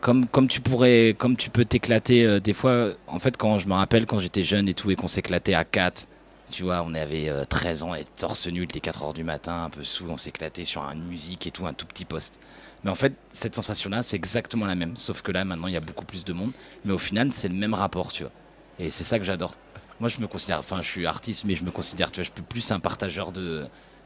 comme, 0.00 0.26
tu 0.48 0.60
pourrais, 0.60 1.14
comme 1.18 1.36
tu 1.36 1.50
peux 1.50 1.64
t'éclater 1.64 2.24
euh, 2.24 2.40
des 2.40 2.52
fois. 2.52 2.90
En 3.06 3.18
fait, 3.18 3.36
quand 3.36 3.58
je 3.58 3.68
me 3.68 3.74
rappelle 3.74 4.06
quand 4.06 4.18
j'étais 4.18 4.42
jeune 4.42 4.68
et 4.68 4.74
tout 4.74 4.90
et 4.90 4.96
qu'on 4.96 5.08
s'éclatait 5.08 5.54
à 5.54 5.64
4 5.64 6.06
tu 6.50 6.64
vois, 6.64 6.82
on 6.84 6.94
avait 6.94 7.28
euh, 7.28 7.44
13 7.48 7.84
ans 7.84 7.94
et 7.94 8.04
torse 8.16 8.48
nu, 8.48 8.60
il 8.60 8.64
était 8.64 8.80
4 8.80 9.04
heures 9.04 9.14
du 9.14 9.22
matin, 9.24 9.64
un 9.64 9.70
peu 9.70 9.84
sous, 9.84 10.06
on 10.08 10.16
s'éclatait 10.16 10.64
sur 10.64 10.82
une 10.82 11.04
musique 11.04 11.46
et 11.46 11.50
tout, 11.50 11.66
un 11.66 11.72
tout 11.72 11.86
petit 11.86 12.04
poste. 12.04 12.40
Mais 12.82 12.90
en 12.90 12.94
fait, 12.94 13.12
cette 13.30 13.54
sensation-là, 13.54 14.02
c'est 14.02 14.16
exactement 14.16 14.66
la 14.66 14.74
même. 14.74 14.96
Sauf 14.96 15.22
que 15.22 15.32
là, 15.32 15.44
maintenant, 15.44 15.68
il 15.68 15.74
y 15.74 15.76
a 15.76 15.80
beaucoup 15.80 16.04
plus 16.04 16.24
de 16.24 16.32
monde. 16.32 16.52
Mais 16.84 16.92
au 16.92 16.98
final, 16.98 17.32
c'est 17.32 17.48
le 17.48 17.54
même 17.54 17.74
rapport, 17.74 18.10
tu 18.10 18.24
vois. 18.24 18.32
Et 18.78 18.90
c'est 18.90 19.04
ça 19.04 19.18
que 19.18 19.24
j'adore. 19.24 19.54
Moi, 20.00 20.08
je 20.08 20.18
me 20.18 20.26
considère, 20.26 20.58
enfin, 20.58 20.78
je 20.82 20.88
suis 20.88 21.06
artiste, 21.06 21.44
mais 21.44 21.54
je 21.54 21.64
me 21.64 21.70
considère, 21.70 22.10
tu 22.10 22.16
vois, 22.16 22.24
je 22.24 22.30
suis 22.32 22.42
plus 22.42 22.70
un 22.72 22.80
partageur 22.80 23.32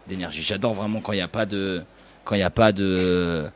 d'énergie. 0.06 0.42
J'adore 0.42 0.74
vraiment 0.74 1.00
quand 1.00 1.12
il 1.12 1.26
quand 2.24 2.34
il 2.34 2.38
n'y 2.38 2.42
a 2.42 2.50
pas 2.50 2.72
de, 2.72 3.50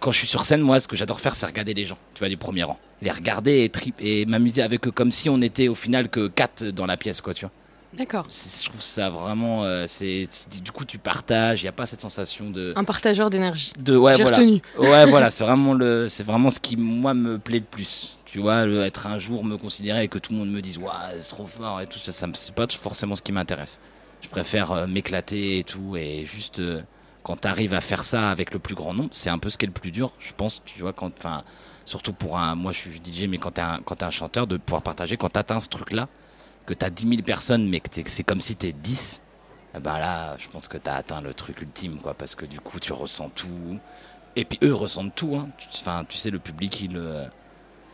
quand 0.00 0.10
je 0.12 0.18
suis 0.18 0.26
sur 0.26 0.44
scène, 0.44 0.60
moi, 0.60 0.80
ce 0.80 0.88
que 0.88 0.96
j'adore 0.96 1.20
faire, 1.20 1.36
c'est 1.36 1.46
regarder 1.46 1.74
les 1.74 1.84
gens, 1.84 1.98
tu 2.14 2.20
vois, 2.20 2.28
du 2.28 2.36
premier 2.36 2.62
rang, 2.64 2.78
les 3.00 3.10
regarder 3.10 3.64
et 3.64 3.68
trip 3.68 3.94
et 4.00 4.26
m'amuser 4.26 4.62
avec 4.62 4.86
eux 4.86 4.90
comme 4.90 5.10
si 5.10 5.28
on 5.30 5.40
était 5.42 5.68
au 5.68 5.74
final 5.74 6.08
que 6.08 6.28
quatre 6.28 6.64
dans 6.64 6.86
la 6.86 6.96
pièce, 6.96 7.20
quoi, 7.20 7.34
tu 7.34 7.44
vois. 7.44 7.52
D'accord. 7.94 8.26
Je 8.30 8.64
trouve 8.64 8.80
ça 8.80 9.10
vraiment, 9.10 9.64
euh, 9.64 9.84
c'est 9.86 10.26
du 10.62 10.72
coup 10.72 10.86
tu 10.86 10.96
partages, 10.96 11.60
il 11.60 11.64
n'y 11.66 11.68
a 11.68 11.72
pas 11.72 11.84
cette 11.84 12.00
sensation 12.00 12.48
de 12.48 12.72
Un 12.74 12.84
partageur 12.84 13.28
d'énergie. 13.28 13.74
de 13.78 13.94
ouais 13.94 14.16
voilà 14.16 14.38
retenu. 14.38 14.62
ouais 14.78 15.04
voilà 15.04 15.28
c'est 15.30 15.44
vraiment 15.44 15.74
le 15.74 16.08
c'est 16.08 16.22
vraiment 16.22 16.48
ce 16.48 16.58
qui 16.58 16.78
moi 16.78 17.12
me 17.12 17.38
plaît 17.38 17.58
le 17.58 17.66
plus 17.66 18.16
tu 18.24 18.38
vois 18.38 18.64
le- 18.64 18.82
être 18.84 19.06
un 19.08 19.18
jour 19.18 19.44
me 19.44 19.58
considérer 19.58 20.04
et 20.04 20.08
que 20.08 20.16
tout 20.18 20.32
le 20.32 20.38
monde 20.38 20.50
me 20.50 20.62
dise 20.62 20.78
waouh 20.78 20.90
c'est 21.20 21.28
trop 21.28 21.46
fort 21.46 21.82
et 21.82 21.86
tout 21.86 21.98
ça 21.98 22.12
ça 22.12 22.26
c'est 22.32 22.54
pas 22.54 22.66
forcément 22.66 23.14
ce 23.14 23.20
qui 23.20 23.32
m'intéresse 23.32 23.78
je 24.22 24.28
préfère 24.30 24.72
euh, 24.72 24.86
m'éclater 24.86 25.58
et 25.58 25.64
tout 25.64 25.94
et 25.94 26.24
juste 26.24 26.60
euh, 26.60 26.80
quand 27.22 27.40
tu 27.42 27.48
arrives 27.48 27.74
à 27.74 27.80
faire 27.80 28.04
ça 28.04 28.30
avec 28.30 28.52
le 28.52 28.58
plus 28.58 28.74
grand 28.74 28.94
nombre 28.94 29.10
c'est 29.12 29.30
un 29.30 29.38
peu 29.38 29.50
ce 29.50 29.58
qui 29.58 29.64
est 29.64 29.68
le 29.68 29.72
plus 29.72 29.90
dur 29.92 30.12
je 30.18 30.32
pense 30.36 30.62
tu 30.64 30.80
vois 30.80 30.92
quand 30.92 31.12
enfin 31.18 31.44
surtout 31.84 32.12
pour 32.12 32.38
un 32.38 32.54
moi 32.54 32.72
je 32.72 32.78
suis 32.78 33.00
DJ 33.04 33.28
mais 33.28 33.38
quand 33.38 33.58
quand 33.84 33.94
t'es 33.96 34.04
un 34.04 34.10
chanteur 34.10 34.46
de 34.46 34.56
pouvoir 34.56 34.82
partager 34.82 35.16
quand 35.16 35.28
t'atteins 35.30 35.60
ce 35.60 35.68
truc 35.68 35.92
là 35.92 36.08
que 36.66 36.74
t'as 36.74 36.90
10 36.90 37.08
000 37.08 37.22
personnes 37.22 37.68
mais 37.68 37.80
que 37.80 37.88
c'est 38.06 38.22
comme 38.24 38.40
si 38.40 38.54
t'es 38.56 38.72
10 38.72 39.20
eh 39.74 39.80
ben 39.80 39.98
là, 39.98 40.36
je 40.38 40.48
pense 40.48 40.68
que 40.68 40.76
tu 40.76 40.90
as 40.90 40.96
atteint 40.96 41.22
le 41.22 41.32
truc 41.32 41.62
ultime, 41.62 41.96
quoi, 41.96 42.12
parce 42.12 42.34
que 42.34 42.44
du 42.44 42.60
coup, 42.60 42.78
tu 42.78 42.92
ressens 42.92 43.30
tout. 43.30 43.78
Et 44.36 44.44
puis 44.44 44.58
eux 44.62 44.74
ressentent 44.74 45.14
tout. 45.14 45.34
Hein. 45.34 45.48
Tu- 45.56 45.66
Enfin, 45.80 46.04
tu 46.06 46.18
sais, 46.18 46.28
le 46.28 46.38
public, 46.38 46.82
il, 46.82 46.94
euh, 46.98 47.24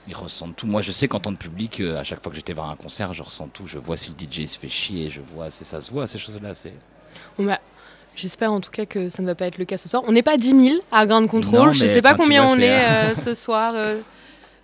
il 0.08 0.16
ressent 0.16 0.50
tout. 0.50 0.66
Moi, 0.66 0.82
je 0.82 0.90
sais 0.90 1.06
qu'en 1.06 1.20
tant 1.20 1.32
que 1.32 1.38
public, 1.38 1.78
euh, 1.78 1.96
à 1.96 2.02
chaque 2.02 2.20
fois 2.20 2.30
que 2.32 2.36
j'étais 2.36 2.52
voir 2.52 2.68
un 2.68 2.74
concert, 2.74 3.14
je 3.14 3.22
ressens 3.22 3.46
tout. 3.50 3.68
Je 3.68 3.78
vois 3.78 3.96
si 3.96 4.10
le 4.10 4.16
DJ 4.16 4.48
se 4.48 4.58
fait 4.58 4.68
chier, 4.68 5.08
je 5.08 5.20
vois, 5.20 5.50
c'est 5.50 5.62
ça 5.62 5.80
se 5.80 5.92
voit, 5.92 6.08
ces 6.08 6.18
choses-là. 6.18 6.52
C'est 6.52 6.74
J'espère 8.18 8.52
en 8.52 8.60
tout 8.60 8.70
cas 8.70 8.84
que 8.84 9.08
ça 9.08 9.22
ne 9.22 9.26
va 9.28 9.34
pas 9.34 9.46
être 9.46 9.58
le 9.58 9.64
cas 9.64 9.78
ce 9.78 9.88
soir. 9.88 10.02
On 10.06 10.12
n'est 10.12 10.22
pas 10.22 10.36
10 10.36 10.48
000 10.70 10.78
à 10.92 11.06
Ground 11.06 11.28
Control. 11.28 11.66
Non, 11.68 11.72
je 11.72 11.84
mais, 11.84 11.94
sais 11.94 12.02
pas 12.02 12.14
combien 12.14 12.44
vois, 12.44 12.52
on 12.54 12.58
est 12.58 12.78
euh, 12.80 13.10
euh, 13.10 13.14
ce 13.14 13.34
soir. 13.34 13.74
euh, 13.76 14.00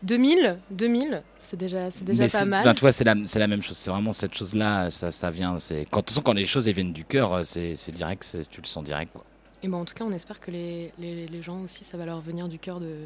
2000 0.03 0.59
2000 0.71 1.23
C'est 1.41 1.57
déjà, 1.57 1.91
c'est 1.91 2.05
déjà 2.05 2.23
Mais 2.25 2.29
pas 2.29 2.45
mal. 2.45 2.75
tu 2.75 2.81
vois, 2.81 2.93
c'est 2.93 3.05
la, 3.05 3.15
c'est 3.25 3.39
la 3.39 3.47
même 3.47 3.63
chose. 3.63 3.77
C'est 3.77 3.91
vraiment 3.91 4.13
cette 4.13 4.35
chose-là, 4.37 4.91
ça, 4.91 5.11
ça 5.11 5.31
vient. 5.31 5.59
C'est 5.59 5.87
quand, 5.91 6.01
de 6.01 6.05
toute 6.05 6.11
façon, 6.11 6.21
quand 6.23 6.33
les 6.35 6.47
choses 6.47 6.69
elles 6.69 6.75
viennent 6.75 6.93
du 6.93 7.05
cœur, 7.05 7.33
euh, 7.33 7.43
c'est, 7.43 7.75
c'est 7.77 7.93
direct, 7.93 8.23
c'est- 8.25 8.49
tu 8.51 8.61
le 8.61 8.67
sens 8.67 8.85
direct. 8.85 9.13
Quoi. 9.13 9.25
Et 9.63 9.69
ben 9.69 9.79
en 9.79 9.85
tout 9.87 9.95
cas, 9.95 10.05
on 10.07 10.13
espère 10.13 10.41
que 10.41 10.51
les, 10.51 10.93
les, 10.99 11.27
les 11.27 11.43
gens 11.43 11.61
aussi, 11.65 11.85
ça 11.85 11.97
va 11.97 12.05
leur 12.05 12.21
venir 12.21 12.49
du 12.49 12.59
cœur 12.59 12.81
de, 12.81 12.97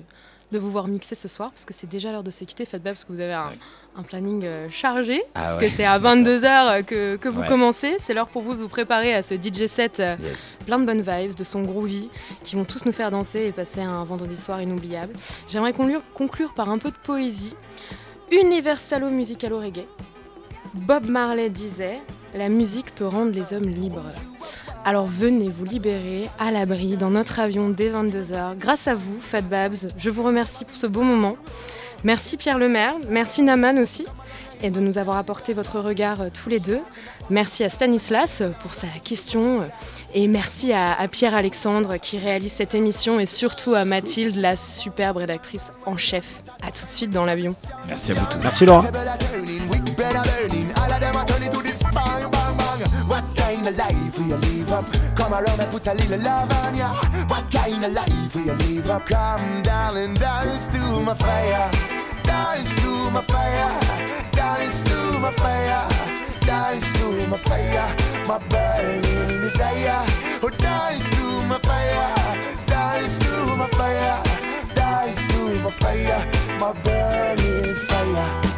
de 0.53 0.59
vous 0.59 0.71
voir 0.71 0.89
mixer 0.89 1.15
ce 1.15 1.29
soir, 1.29 1.51
parce 1.51 1.65
que 1.65 1.75
c'est 1.75 1.87
déjà 1.87 2.11
l'heure 2.13 2.23
de 2.23 2.31
se 2.31 2.45
quitter. 2.45 2.65
Faites 2.65 2.83
bien, 2.83 2.93
parce 2.93 3.05
que 3.05 3.13
vous 3.13 3.21
avez 3.21 3.35
un, 3.35 3.53
un 3.97 4.03
planning 4.03 4.43
euh, 4.45 4.69
chargé, 4.71 5.23
Ah 5.35 5.43
parce 5.45 5.57
ouais. 5.59 5.69
que 5.69 5.75
c'est 5.75 5.85
à 5.85 5.99
22h 5.99 6.85
que, 6.85 7.17
que 7.17 7.29
vous 7.29 7.41
Ouais. 7.43 7.49
commencez. 7.49 7.97
C'est 8.01 8.15
l'heure 8.15 8.29
pour 8.29 8.43
vous 8.43 8.55
de 8.55 8.61
vous 8.61 8.69
préparer 8.69 9.13
à 9.15 9.23
ce 9.23 9.35
DJ 9.35 9.67
set 9.67 10.01
euh, 10.01 10.17
Yes. 10.23 10.57
plein 10.65 10.79
de 10.79 10.87
bonnes 10.87 11.03
vibes, 11.03 11.35
de 11.35 11.45
son 11.45 11.63
groovy, 11.63 12.11
qui 12.45 12.57
vont 12.57 12.65
tous 12.65 12.85
nous 12.87 12.93
faire 12.93 13.11
danser 13.11 13.45
et 13.47 13.53
passer 13.53 13.81
un 13.83 14.03
vendredi 14.05 14.37
soir 14.37 14.61
inoubliable. 14.63 15.13
J'aimerais 15.49 15.73
conclure, 15.75 16.03
conclure 16.15 16.55
par 16.55 16.71
un 16.71 16.79
peu 16.79 16.91
de 16.91 16.97
poésie. 16.97 17.55
Universalo 18.31 19.11
musicalo 19.11 19.59
reggae. 19.59 19.87
Bob 20.75 21.07
Marley 21.09 21.49
disait 21.51 21.99
La 22.35 22.49
musique 22.49 22.95
peut 22.95 23.07
rendre 23.07 23.33
les 23.33 23.53
hommes 23.55 23.69
libres. 23.69 24.05
Alors 24.85 25.07
venez 25.07 25.49
vous 25.49 25.65
libérer 25.65 26.29
à 26.39 26.51
l'abri 26.51 26.97
dans 26.97 27.11
notre 27.11 27.41
avion 27.41 27.69
dès 27.69 27.91
22h. 27.91 28.57
Grâce 28.59 28.89
à 28.89 28.95
vous, 28.95 29.21
Fat 29.21 29.43
Babs, 29.43 29.93
je 29.99 30.11
vous 30.11 30.23
remercie 30.23 30.65
pour 30.65 30.77
ce 30.77 30.87
beau 30.87 31.03
moment. 31.03 31.37
Merci 32.05 32.37
Pierre 32.37 32.59
Lemaire, 32.59 32.95
merci 33.09 33.43
Naman 33.43 33.77
aussi, 33.79 34.07
et 34.63 34.71
de 34.71 34.79
nous 34.79 34.99
avoir 34.99 35.17
apporté 35.17 35.53
votre 35.53 35.81
regard 35.81 36.21
euh, 36.21 36.29
tous 36.33 36.49
les 36.49 36.61
deux. 36.61 36.79
Merci 37.29 37.65
à 37.65 37.71
Stanislas 37.71 38.41
euh, 38.41 38.51
pour 38.63 38.73
sa 38.73 38.87
question, 39.03 39.63
euh, 39.63 39.67
et 40.15 40.29
merci 40.29 40.73
à, 40.73 40.93
à 40.93 41.09
Pierre-Alexandre 41.09 41.97
qui 41.97 42.17
réalise 42.17 42.53
cette 42.53 42.77
émission, 42.77 43.19
et 43.19 43.27
surtout 43.27 43.75
à 43.75 43.85
Mathilde, 43.85 44.37
la 44.37 44.55
superbe 44.55 45.17
rédactrice 45.17 45.73
en 45.87 45.97
chef. 45.97 46.41
À 46.63 46.71
tout 46.71 46.87
de 46.87 46.91
suite 46.91 47.11
dans 47.11 47.25
l'avion. 47.25 47.57
Merci 47.89 48.13
à 48.13 48.15
vous 48.15 48.27
tous. 48.27 48.45
Merci 48.45 48.65
Laura. 48.65 48.85
Kind 53.69 53.81
of 53.81 53.97
life 53.97 54.19
will 54.19 54.27
you 54.27 54.37
live 54.37 54.73
up? 54.73 55.17
Come 55.17 55.33
around 55.33 55.61
and 55.61 55.71
put 55.71 55.87
a 55.87 55.95
little 55.95 56.21
love 56.21 56.53
on 56.53 56.77
ya. 56.77 56.95
What 57.27 57.51
kind 57.51 57.85
of 57.85 57.93
life 57.93 58.35
will 58.35 58.47
you 58.47 58.55
live 58.55 58.91
up? 58.91 59.07
Come, 59.07 59.63
darling, 59.63 60.15
dance 60.15 60.69
to 60.69 61.01
my 61.03 61.15
fire. 61.15 61.71
Dance 62.23 62.75
to 62.77 63.11
my 63.11 63.23
fire. 63.23 63.81
Dance 64.33 64.83
to 64.85 65.19
my 65.19 65.33
fire. 65.33 65.89
Dance 66.41 66.93
to 66.95 67.27
my 67.29 67.37
fire. 67.39 67.97
My 68.27 68.39
burning 68.49 69.41
desire. 69.43 70.05
Oh, 70.43 70.51
dance 70.57 71.09
to 71.17 71.47
my 71.47 71.59
fire. 71.59 72.15
Dance 72.67 73.19
to 73.19 73.57
my 73.57 73.69
fire. 73.69 74.23
Dance 74.75 75.27
to 75.29 75.63
my 75.63 75.71
fire. 75.71 76.21
My 76.61 76.73
burning 76.83 77.75
fire. 77.75 78.58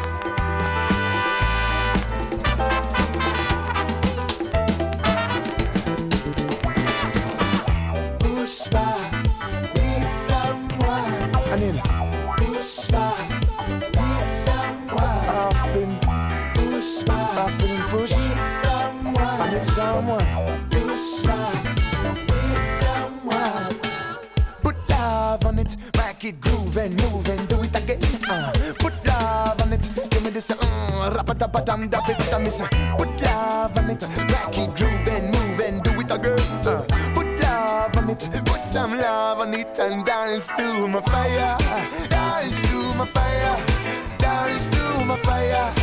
And 26.81 26.99
move 27.01 27.27
and 27.29 27.47
do 27.47 27.61
it 27.61 27.75
again. 27.75 27.99
Uh, 28.27 28.51
put 28.79 28.93
love 29.05 29.61
on 29.61 29.73
it, 29.73 29.87
give 30.09 30.23
me 30.23 30.31
this. 30.31 30.49
Uh, 30.49 31.13
rap 31.15 31.29
a 31.29 31.35
tap 31.35 31.65
dam 31.65 31.87
dap 31.89 32.09
it 32.09 32.17
dam 32.29 32.45
it. 32.45 32.57
Put 32.97 33.21
love 33.21 33.77
on 33.77 33.89
it, 33.91 34.01
make 34.17 34.57
it 34.57 34.75
groove 34.75 35.07
and 35.13 35.25
move 35.33 35.59
and 35.59 35.83
do 35.83 35.91
it 36.01 36.11
again. 36.11 36.39
Uh, 36.65 36.81
put 37.13 37.27
love 37.39 37.95
on 37.97 38.09
it, 38.09 38.27
put 38.45 38.63
some 38.65 38.97
love 38.97 39.39
on 39.39 39.53
it 39.53 39.77
and 39.79 40.05
dance 40.05 40.47
to 40.57 40.87
my 40.87 41.01
fire. 41.01 41.57
Dance 42.09 42.61
to 42.63 42.77
my 42.97 43.05
fire. 43.05 43.57
Dance 44.17 44.67
to 44.69 45.05
my 45.05 45.17
fire. 45.17 45.73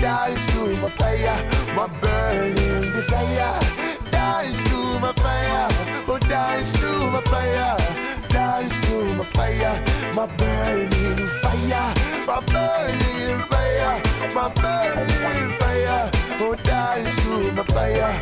Dance 0.00 0.46
to 0.52 0.60
my 0.80 0.88
fire. 0.88 1.38
My 1.76 1.86
burning 2.00 2.80
desire. 2.96 3.60
Dance 4.10 4.64
to 4.64 4.78
my 4.98 5.12
fire. 5.12 5.68
Oh, 6.08 6.18
dance 6.18 6.72
to 6.80 6.88
my 7.12 7.20
fire. 7.20 8.17
Dance 8.28 8.80
to 8.82 9.04
my 9.16 9.24
fire. 9.24 9.84
My 10.14 10.26
burning 10.36 11.16
fire. 11.42 11.94
My 12.26 12.40
burning 12.46 13.38
fire. 13.50 14.02
My 14.34 14.48
burning 14.60 15.50
fire. 15.58 16.10
Oh, 16.40 16.54
dance 16.62 17.14
to 17.24 17.52
my 17.52 17.62
fire. 17.74 18.12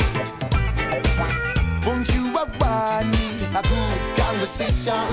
Won't 1.87 2.09
you 2.15 2.25
have 2.35 3.07
me 3.07 3.27
a 3.55 3.63
good 3.63 4.17
conversation? 4.17 5.07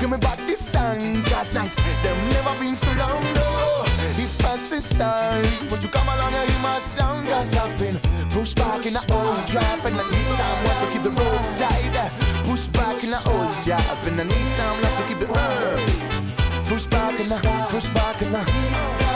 Give 0.00 0.10
me 0.10 0.16
back 0.18 0.38
this 0.46 0.72
song, 0.72 1.22
last 1.30 1.54
night. 1.54 1.72
Them 2.02 2.28
never 2.30 2.58
been 2.58 2.74
so 2.74 2.90
long, 2.98 3.22
no. 3.34 3.91
If 4.10 4.58
say 4.58 4.80
sorry, 4.80 5.46
won't 5.70 5.82
you 5.82 5.88
come 5.88 6.08
along 6.08 6.34
and 6.34 6.62
my 6.62 6.78
song? 6.78 7.24
Cause 7.26 7.56
I've 7.56 7.78
been 7.78 7.96
pushed 8.30 8.56
back 8.56 8.84
in 8.86 8.92
the 8.92 9.04
old 9.12 9.46
trap 9.46 9.84
and 9.84 9.96
I 9.96 10.04
need 10.10 10.28
someone 10.38 10.76
to 10.80 10.92
keep 10.92 11.02
the 11.02 11.10
road 11.10 11.44
tight. 11.56 12.10
Push 12.44 12.68
back 12.68 13.02
in 13.04 13.10
the 13.10 13.22
old 13.26 13.54
job 13.64 13.98
and 14.06 14.20
I 14.20 14.24
need 14.24 14.48
someone 14.58 14.94
to 14.96 15.08
keep 15.08 15.18
the 15.18 15.28
uh, 15.32 16.64
Push 16.64 16.86
back 16.86 17.20
in 17.20 17.28
the, 17.28 17.38
push 17.70 17.88
back 17.90 18.22
in 18.22 18.32
the. 18.32 19.11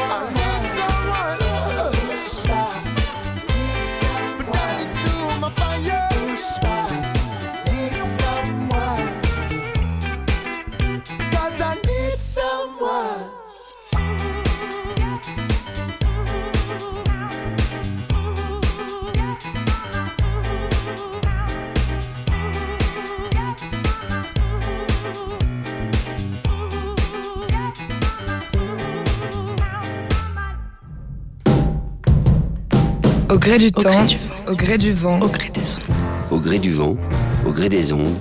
Au 33.36 33.38
gré 33.38 33.58
du 33.58 33.66
Au 33.66 33.82
temps, 33.82 33.90
gré 33.90 34.06
du 34.06 34.18
vent. 34.22 34.48
au 34.48 34.56
gré 34.56 34.78
du 34.78 34.92
vent, 34.94 35.20
Au 35.20 35.28
gré 35.28 35.50
des 35.50 35.60
ondes. 35.76 36.26
Au 36.30 36.38
gré 36.38 36.58
du 36.58 36.72
vent, 36.72 36.96
au 37.44 37.50
gré 37.52 37.68
des 37.68 37.92
ondes, 37.92 38.16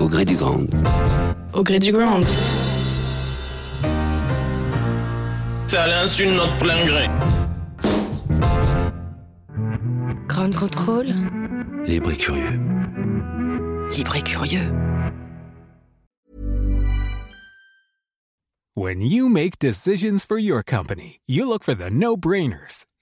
au 0.00 0.08
gré 0.08 0.24
du 0.24 0.36
grand. 0.36 0.56
Au 1.52 1.62
gré 1.62 1.78
du 1.78 1.92
ground. 1.92 2.26
C'est 5.66 5.76
à 5.76 5.86
l'insu 5.86 6.24
de 6.24 6.30
notre 6.30 6.56
plein 6.56 6.82
gré. 6.86 7.08
Ground 10.28 10.54
control. 10.54 11.08
Libre 11.84 12.12
et 12.12 12.16
curieux. 12.16 12.58
Libre 13.94 14.16
et 14.16 14.22
curieux. 14.22 14.72
When 18.74 19.02
you 19.02 19.28
make 19.28 19.58
decisions 19.58 20.24
for 20.26 20.38
your 20.38 20.62
company, 20.64 21.20
you 21.28 21.46
look 21.46 21.64
for 21.64 21.74
the 21.74 21.90
no-brainers. 21.90 22.86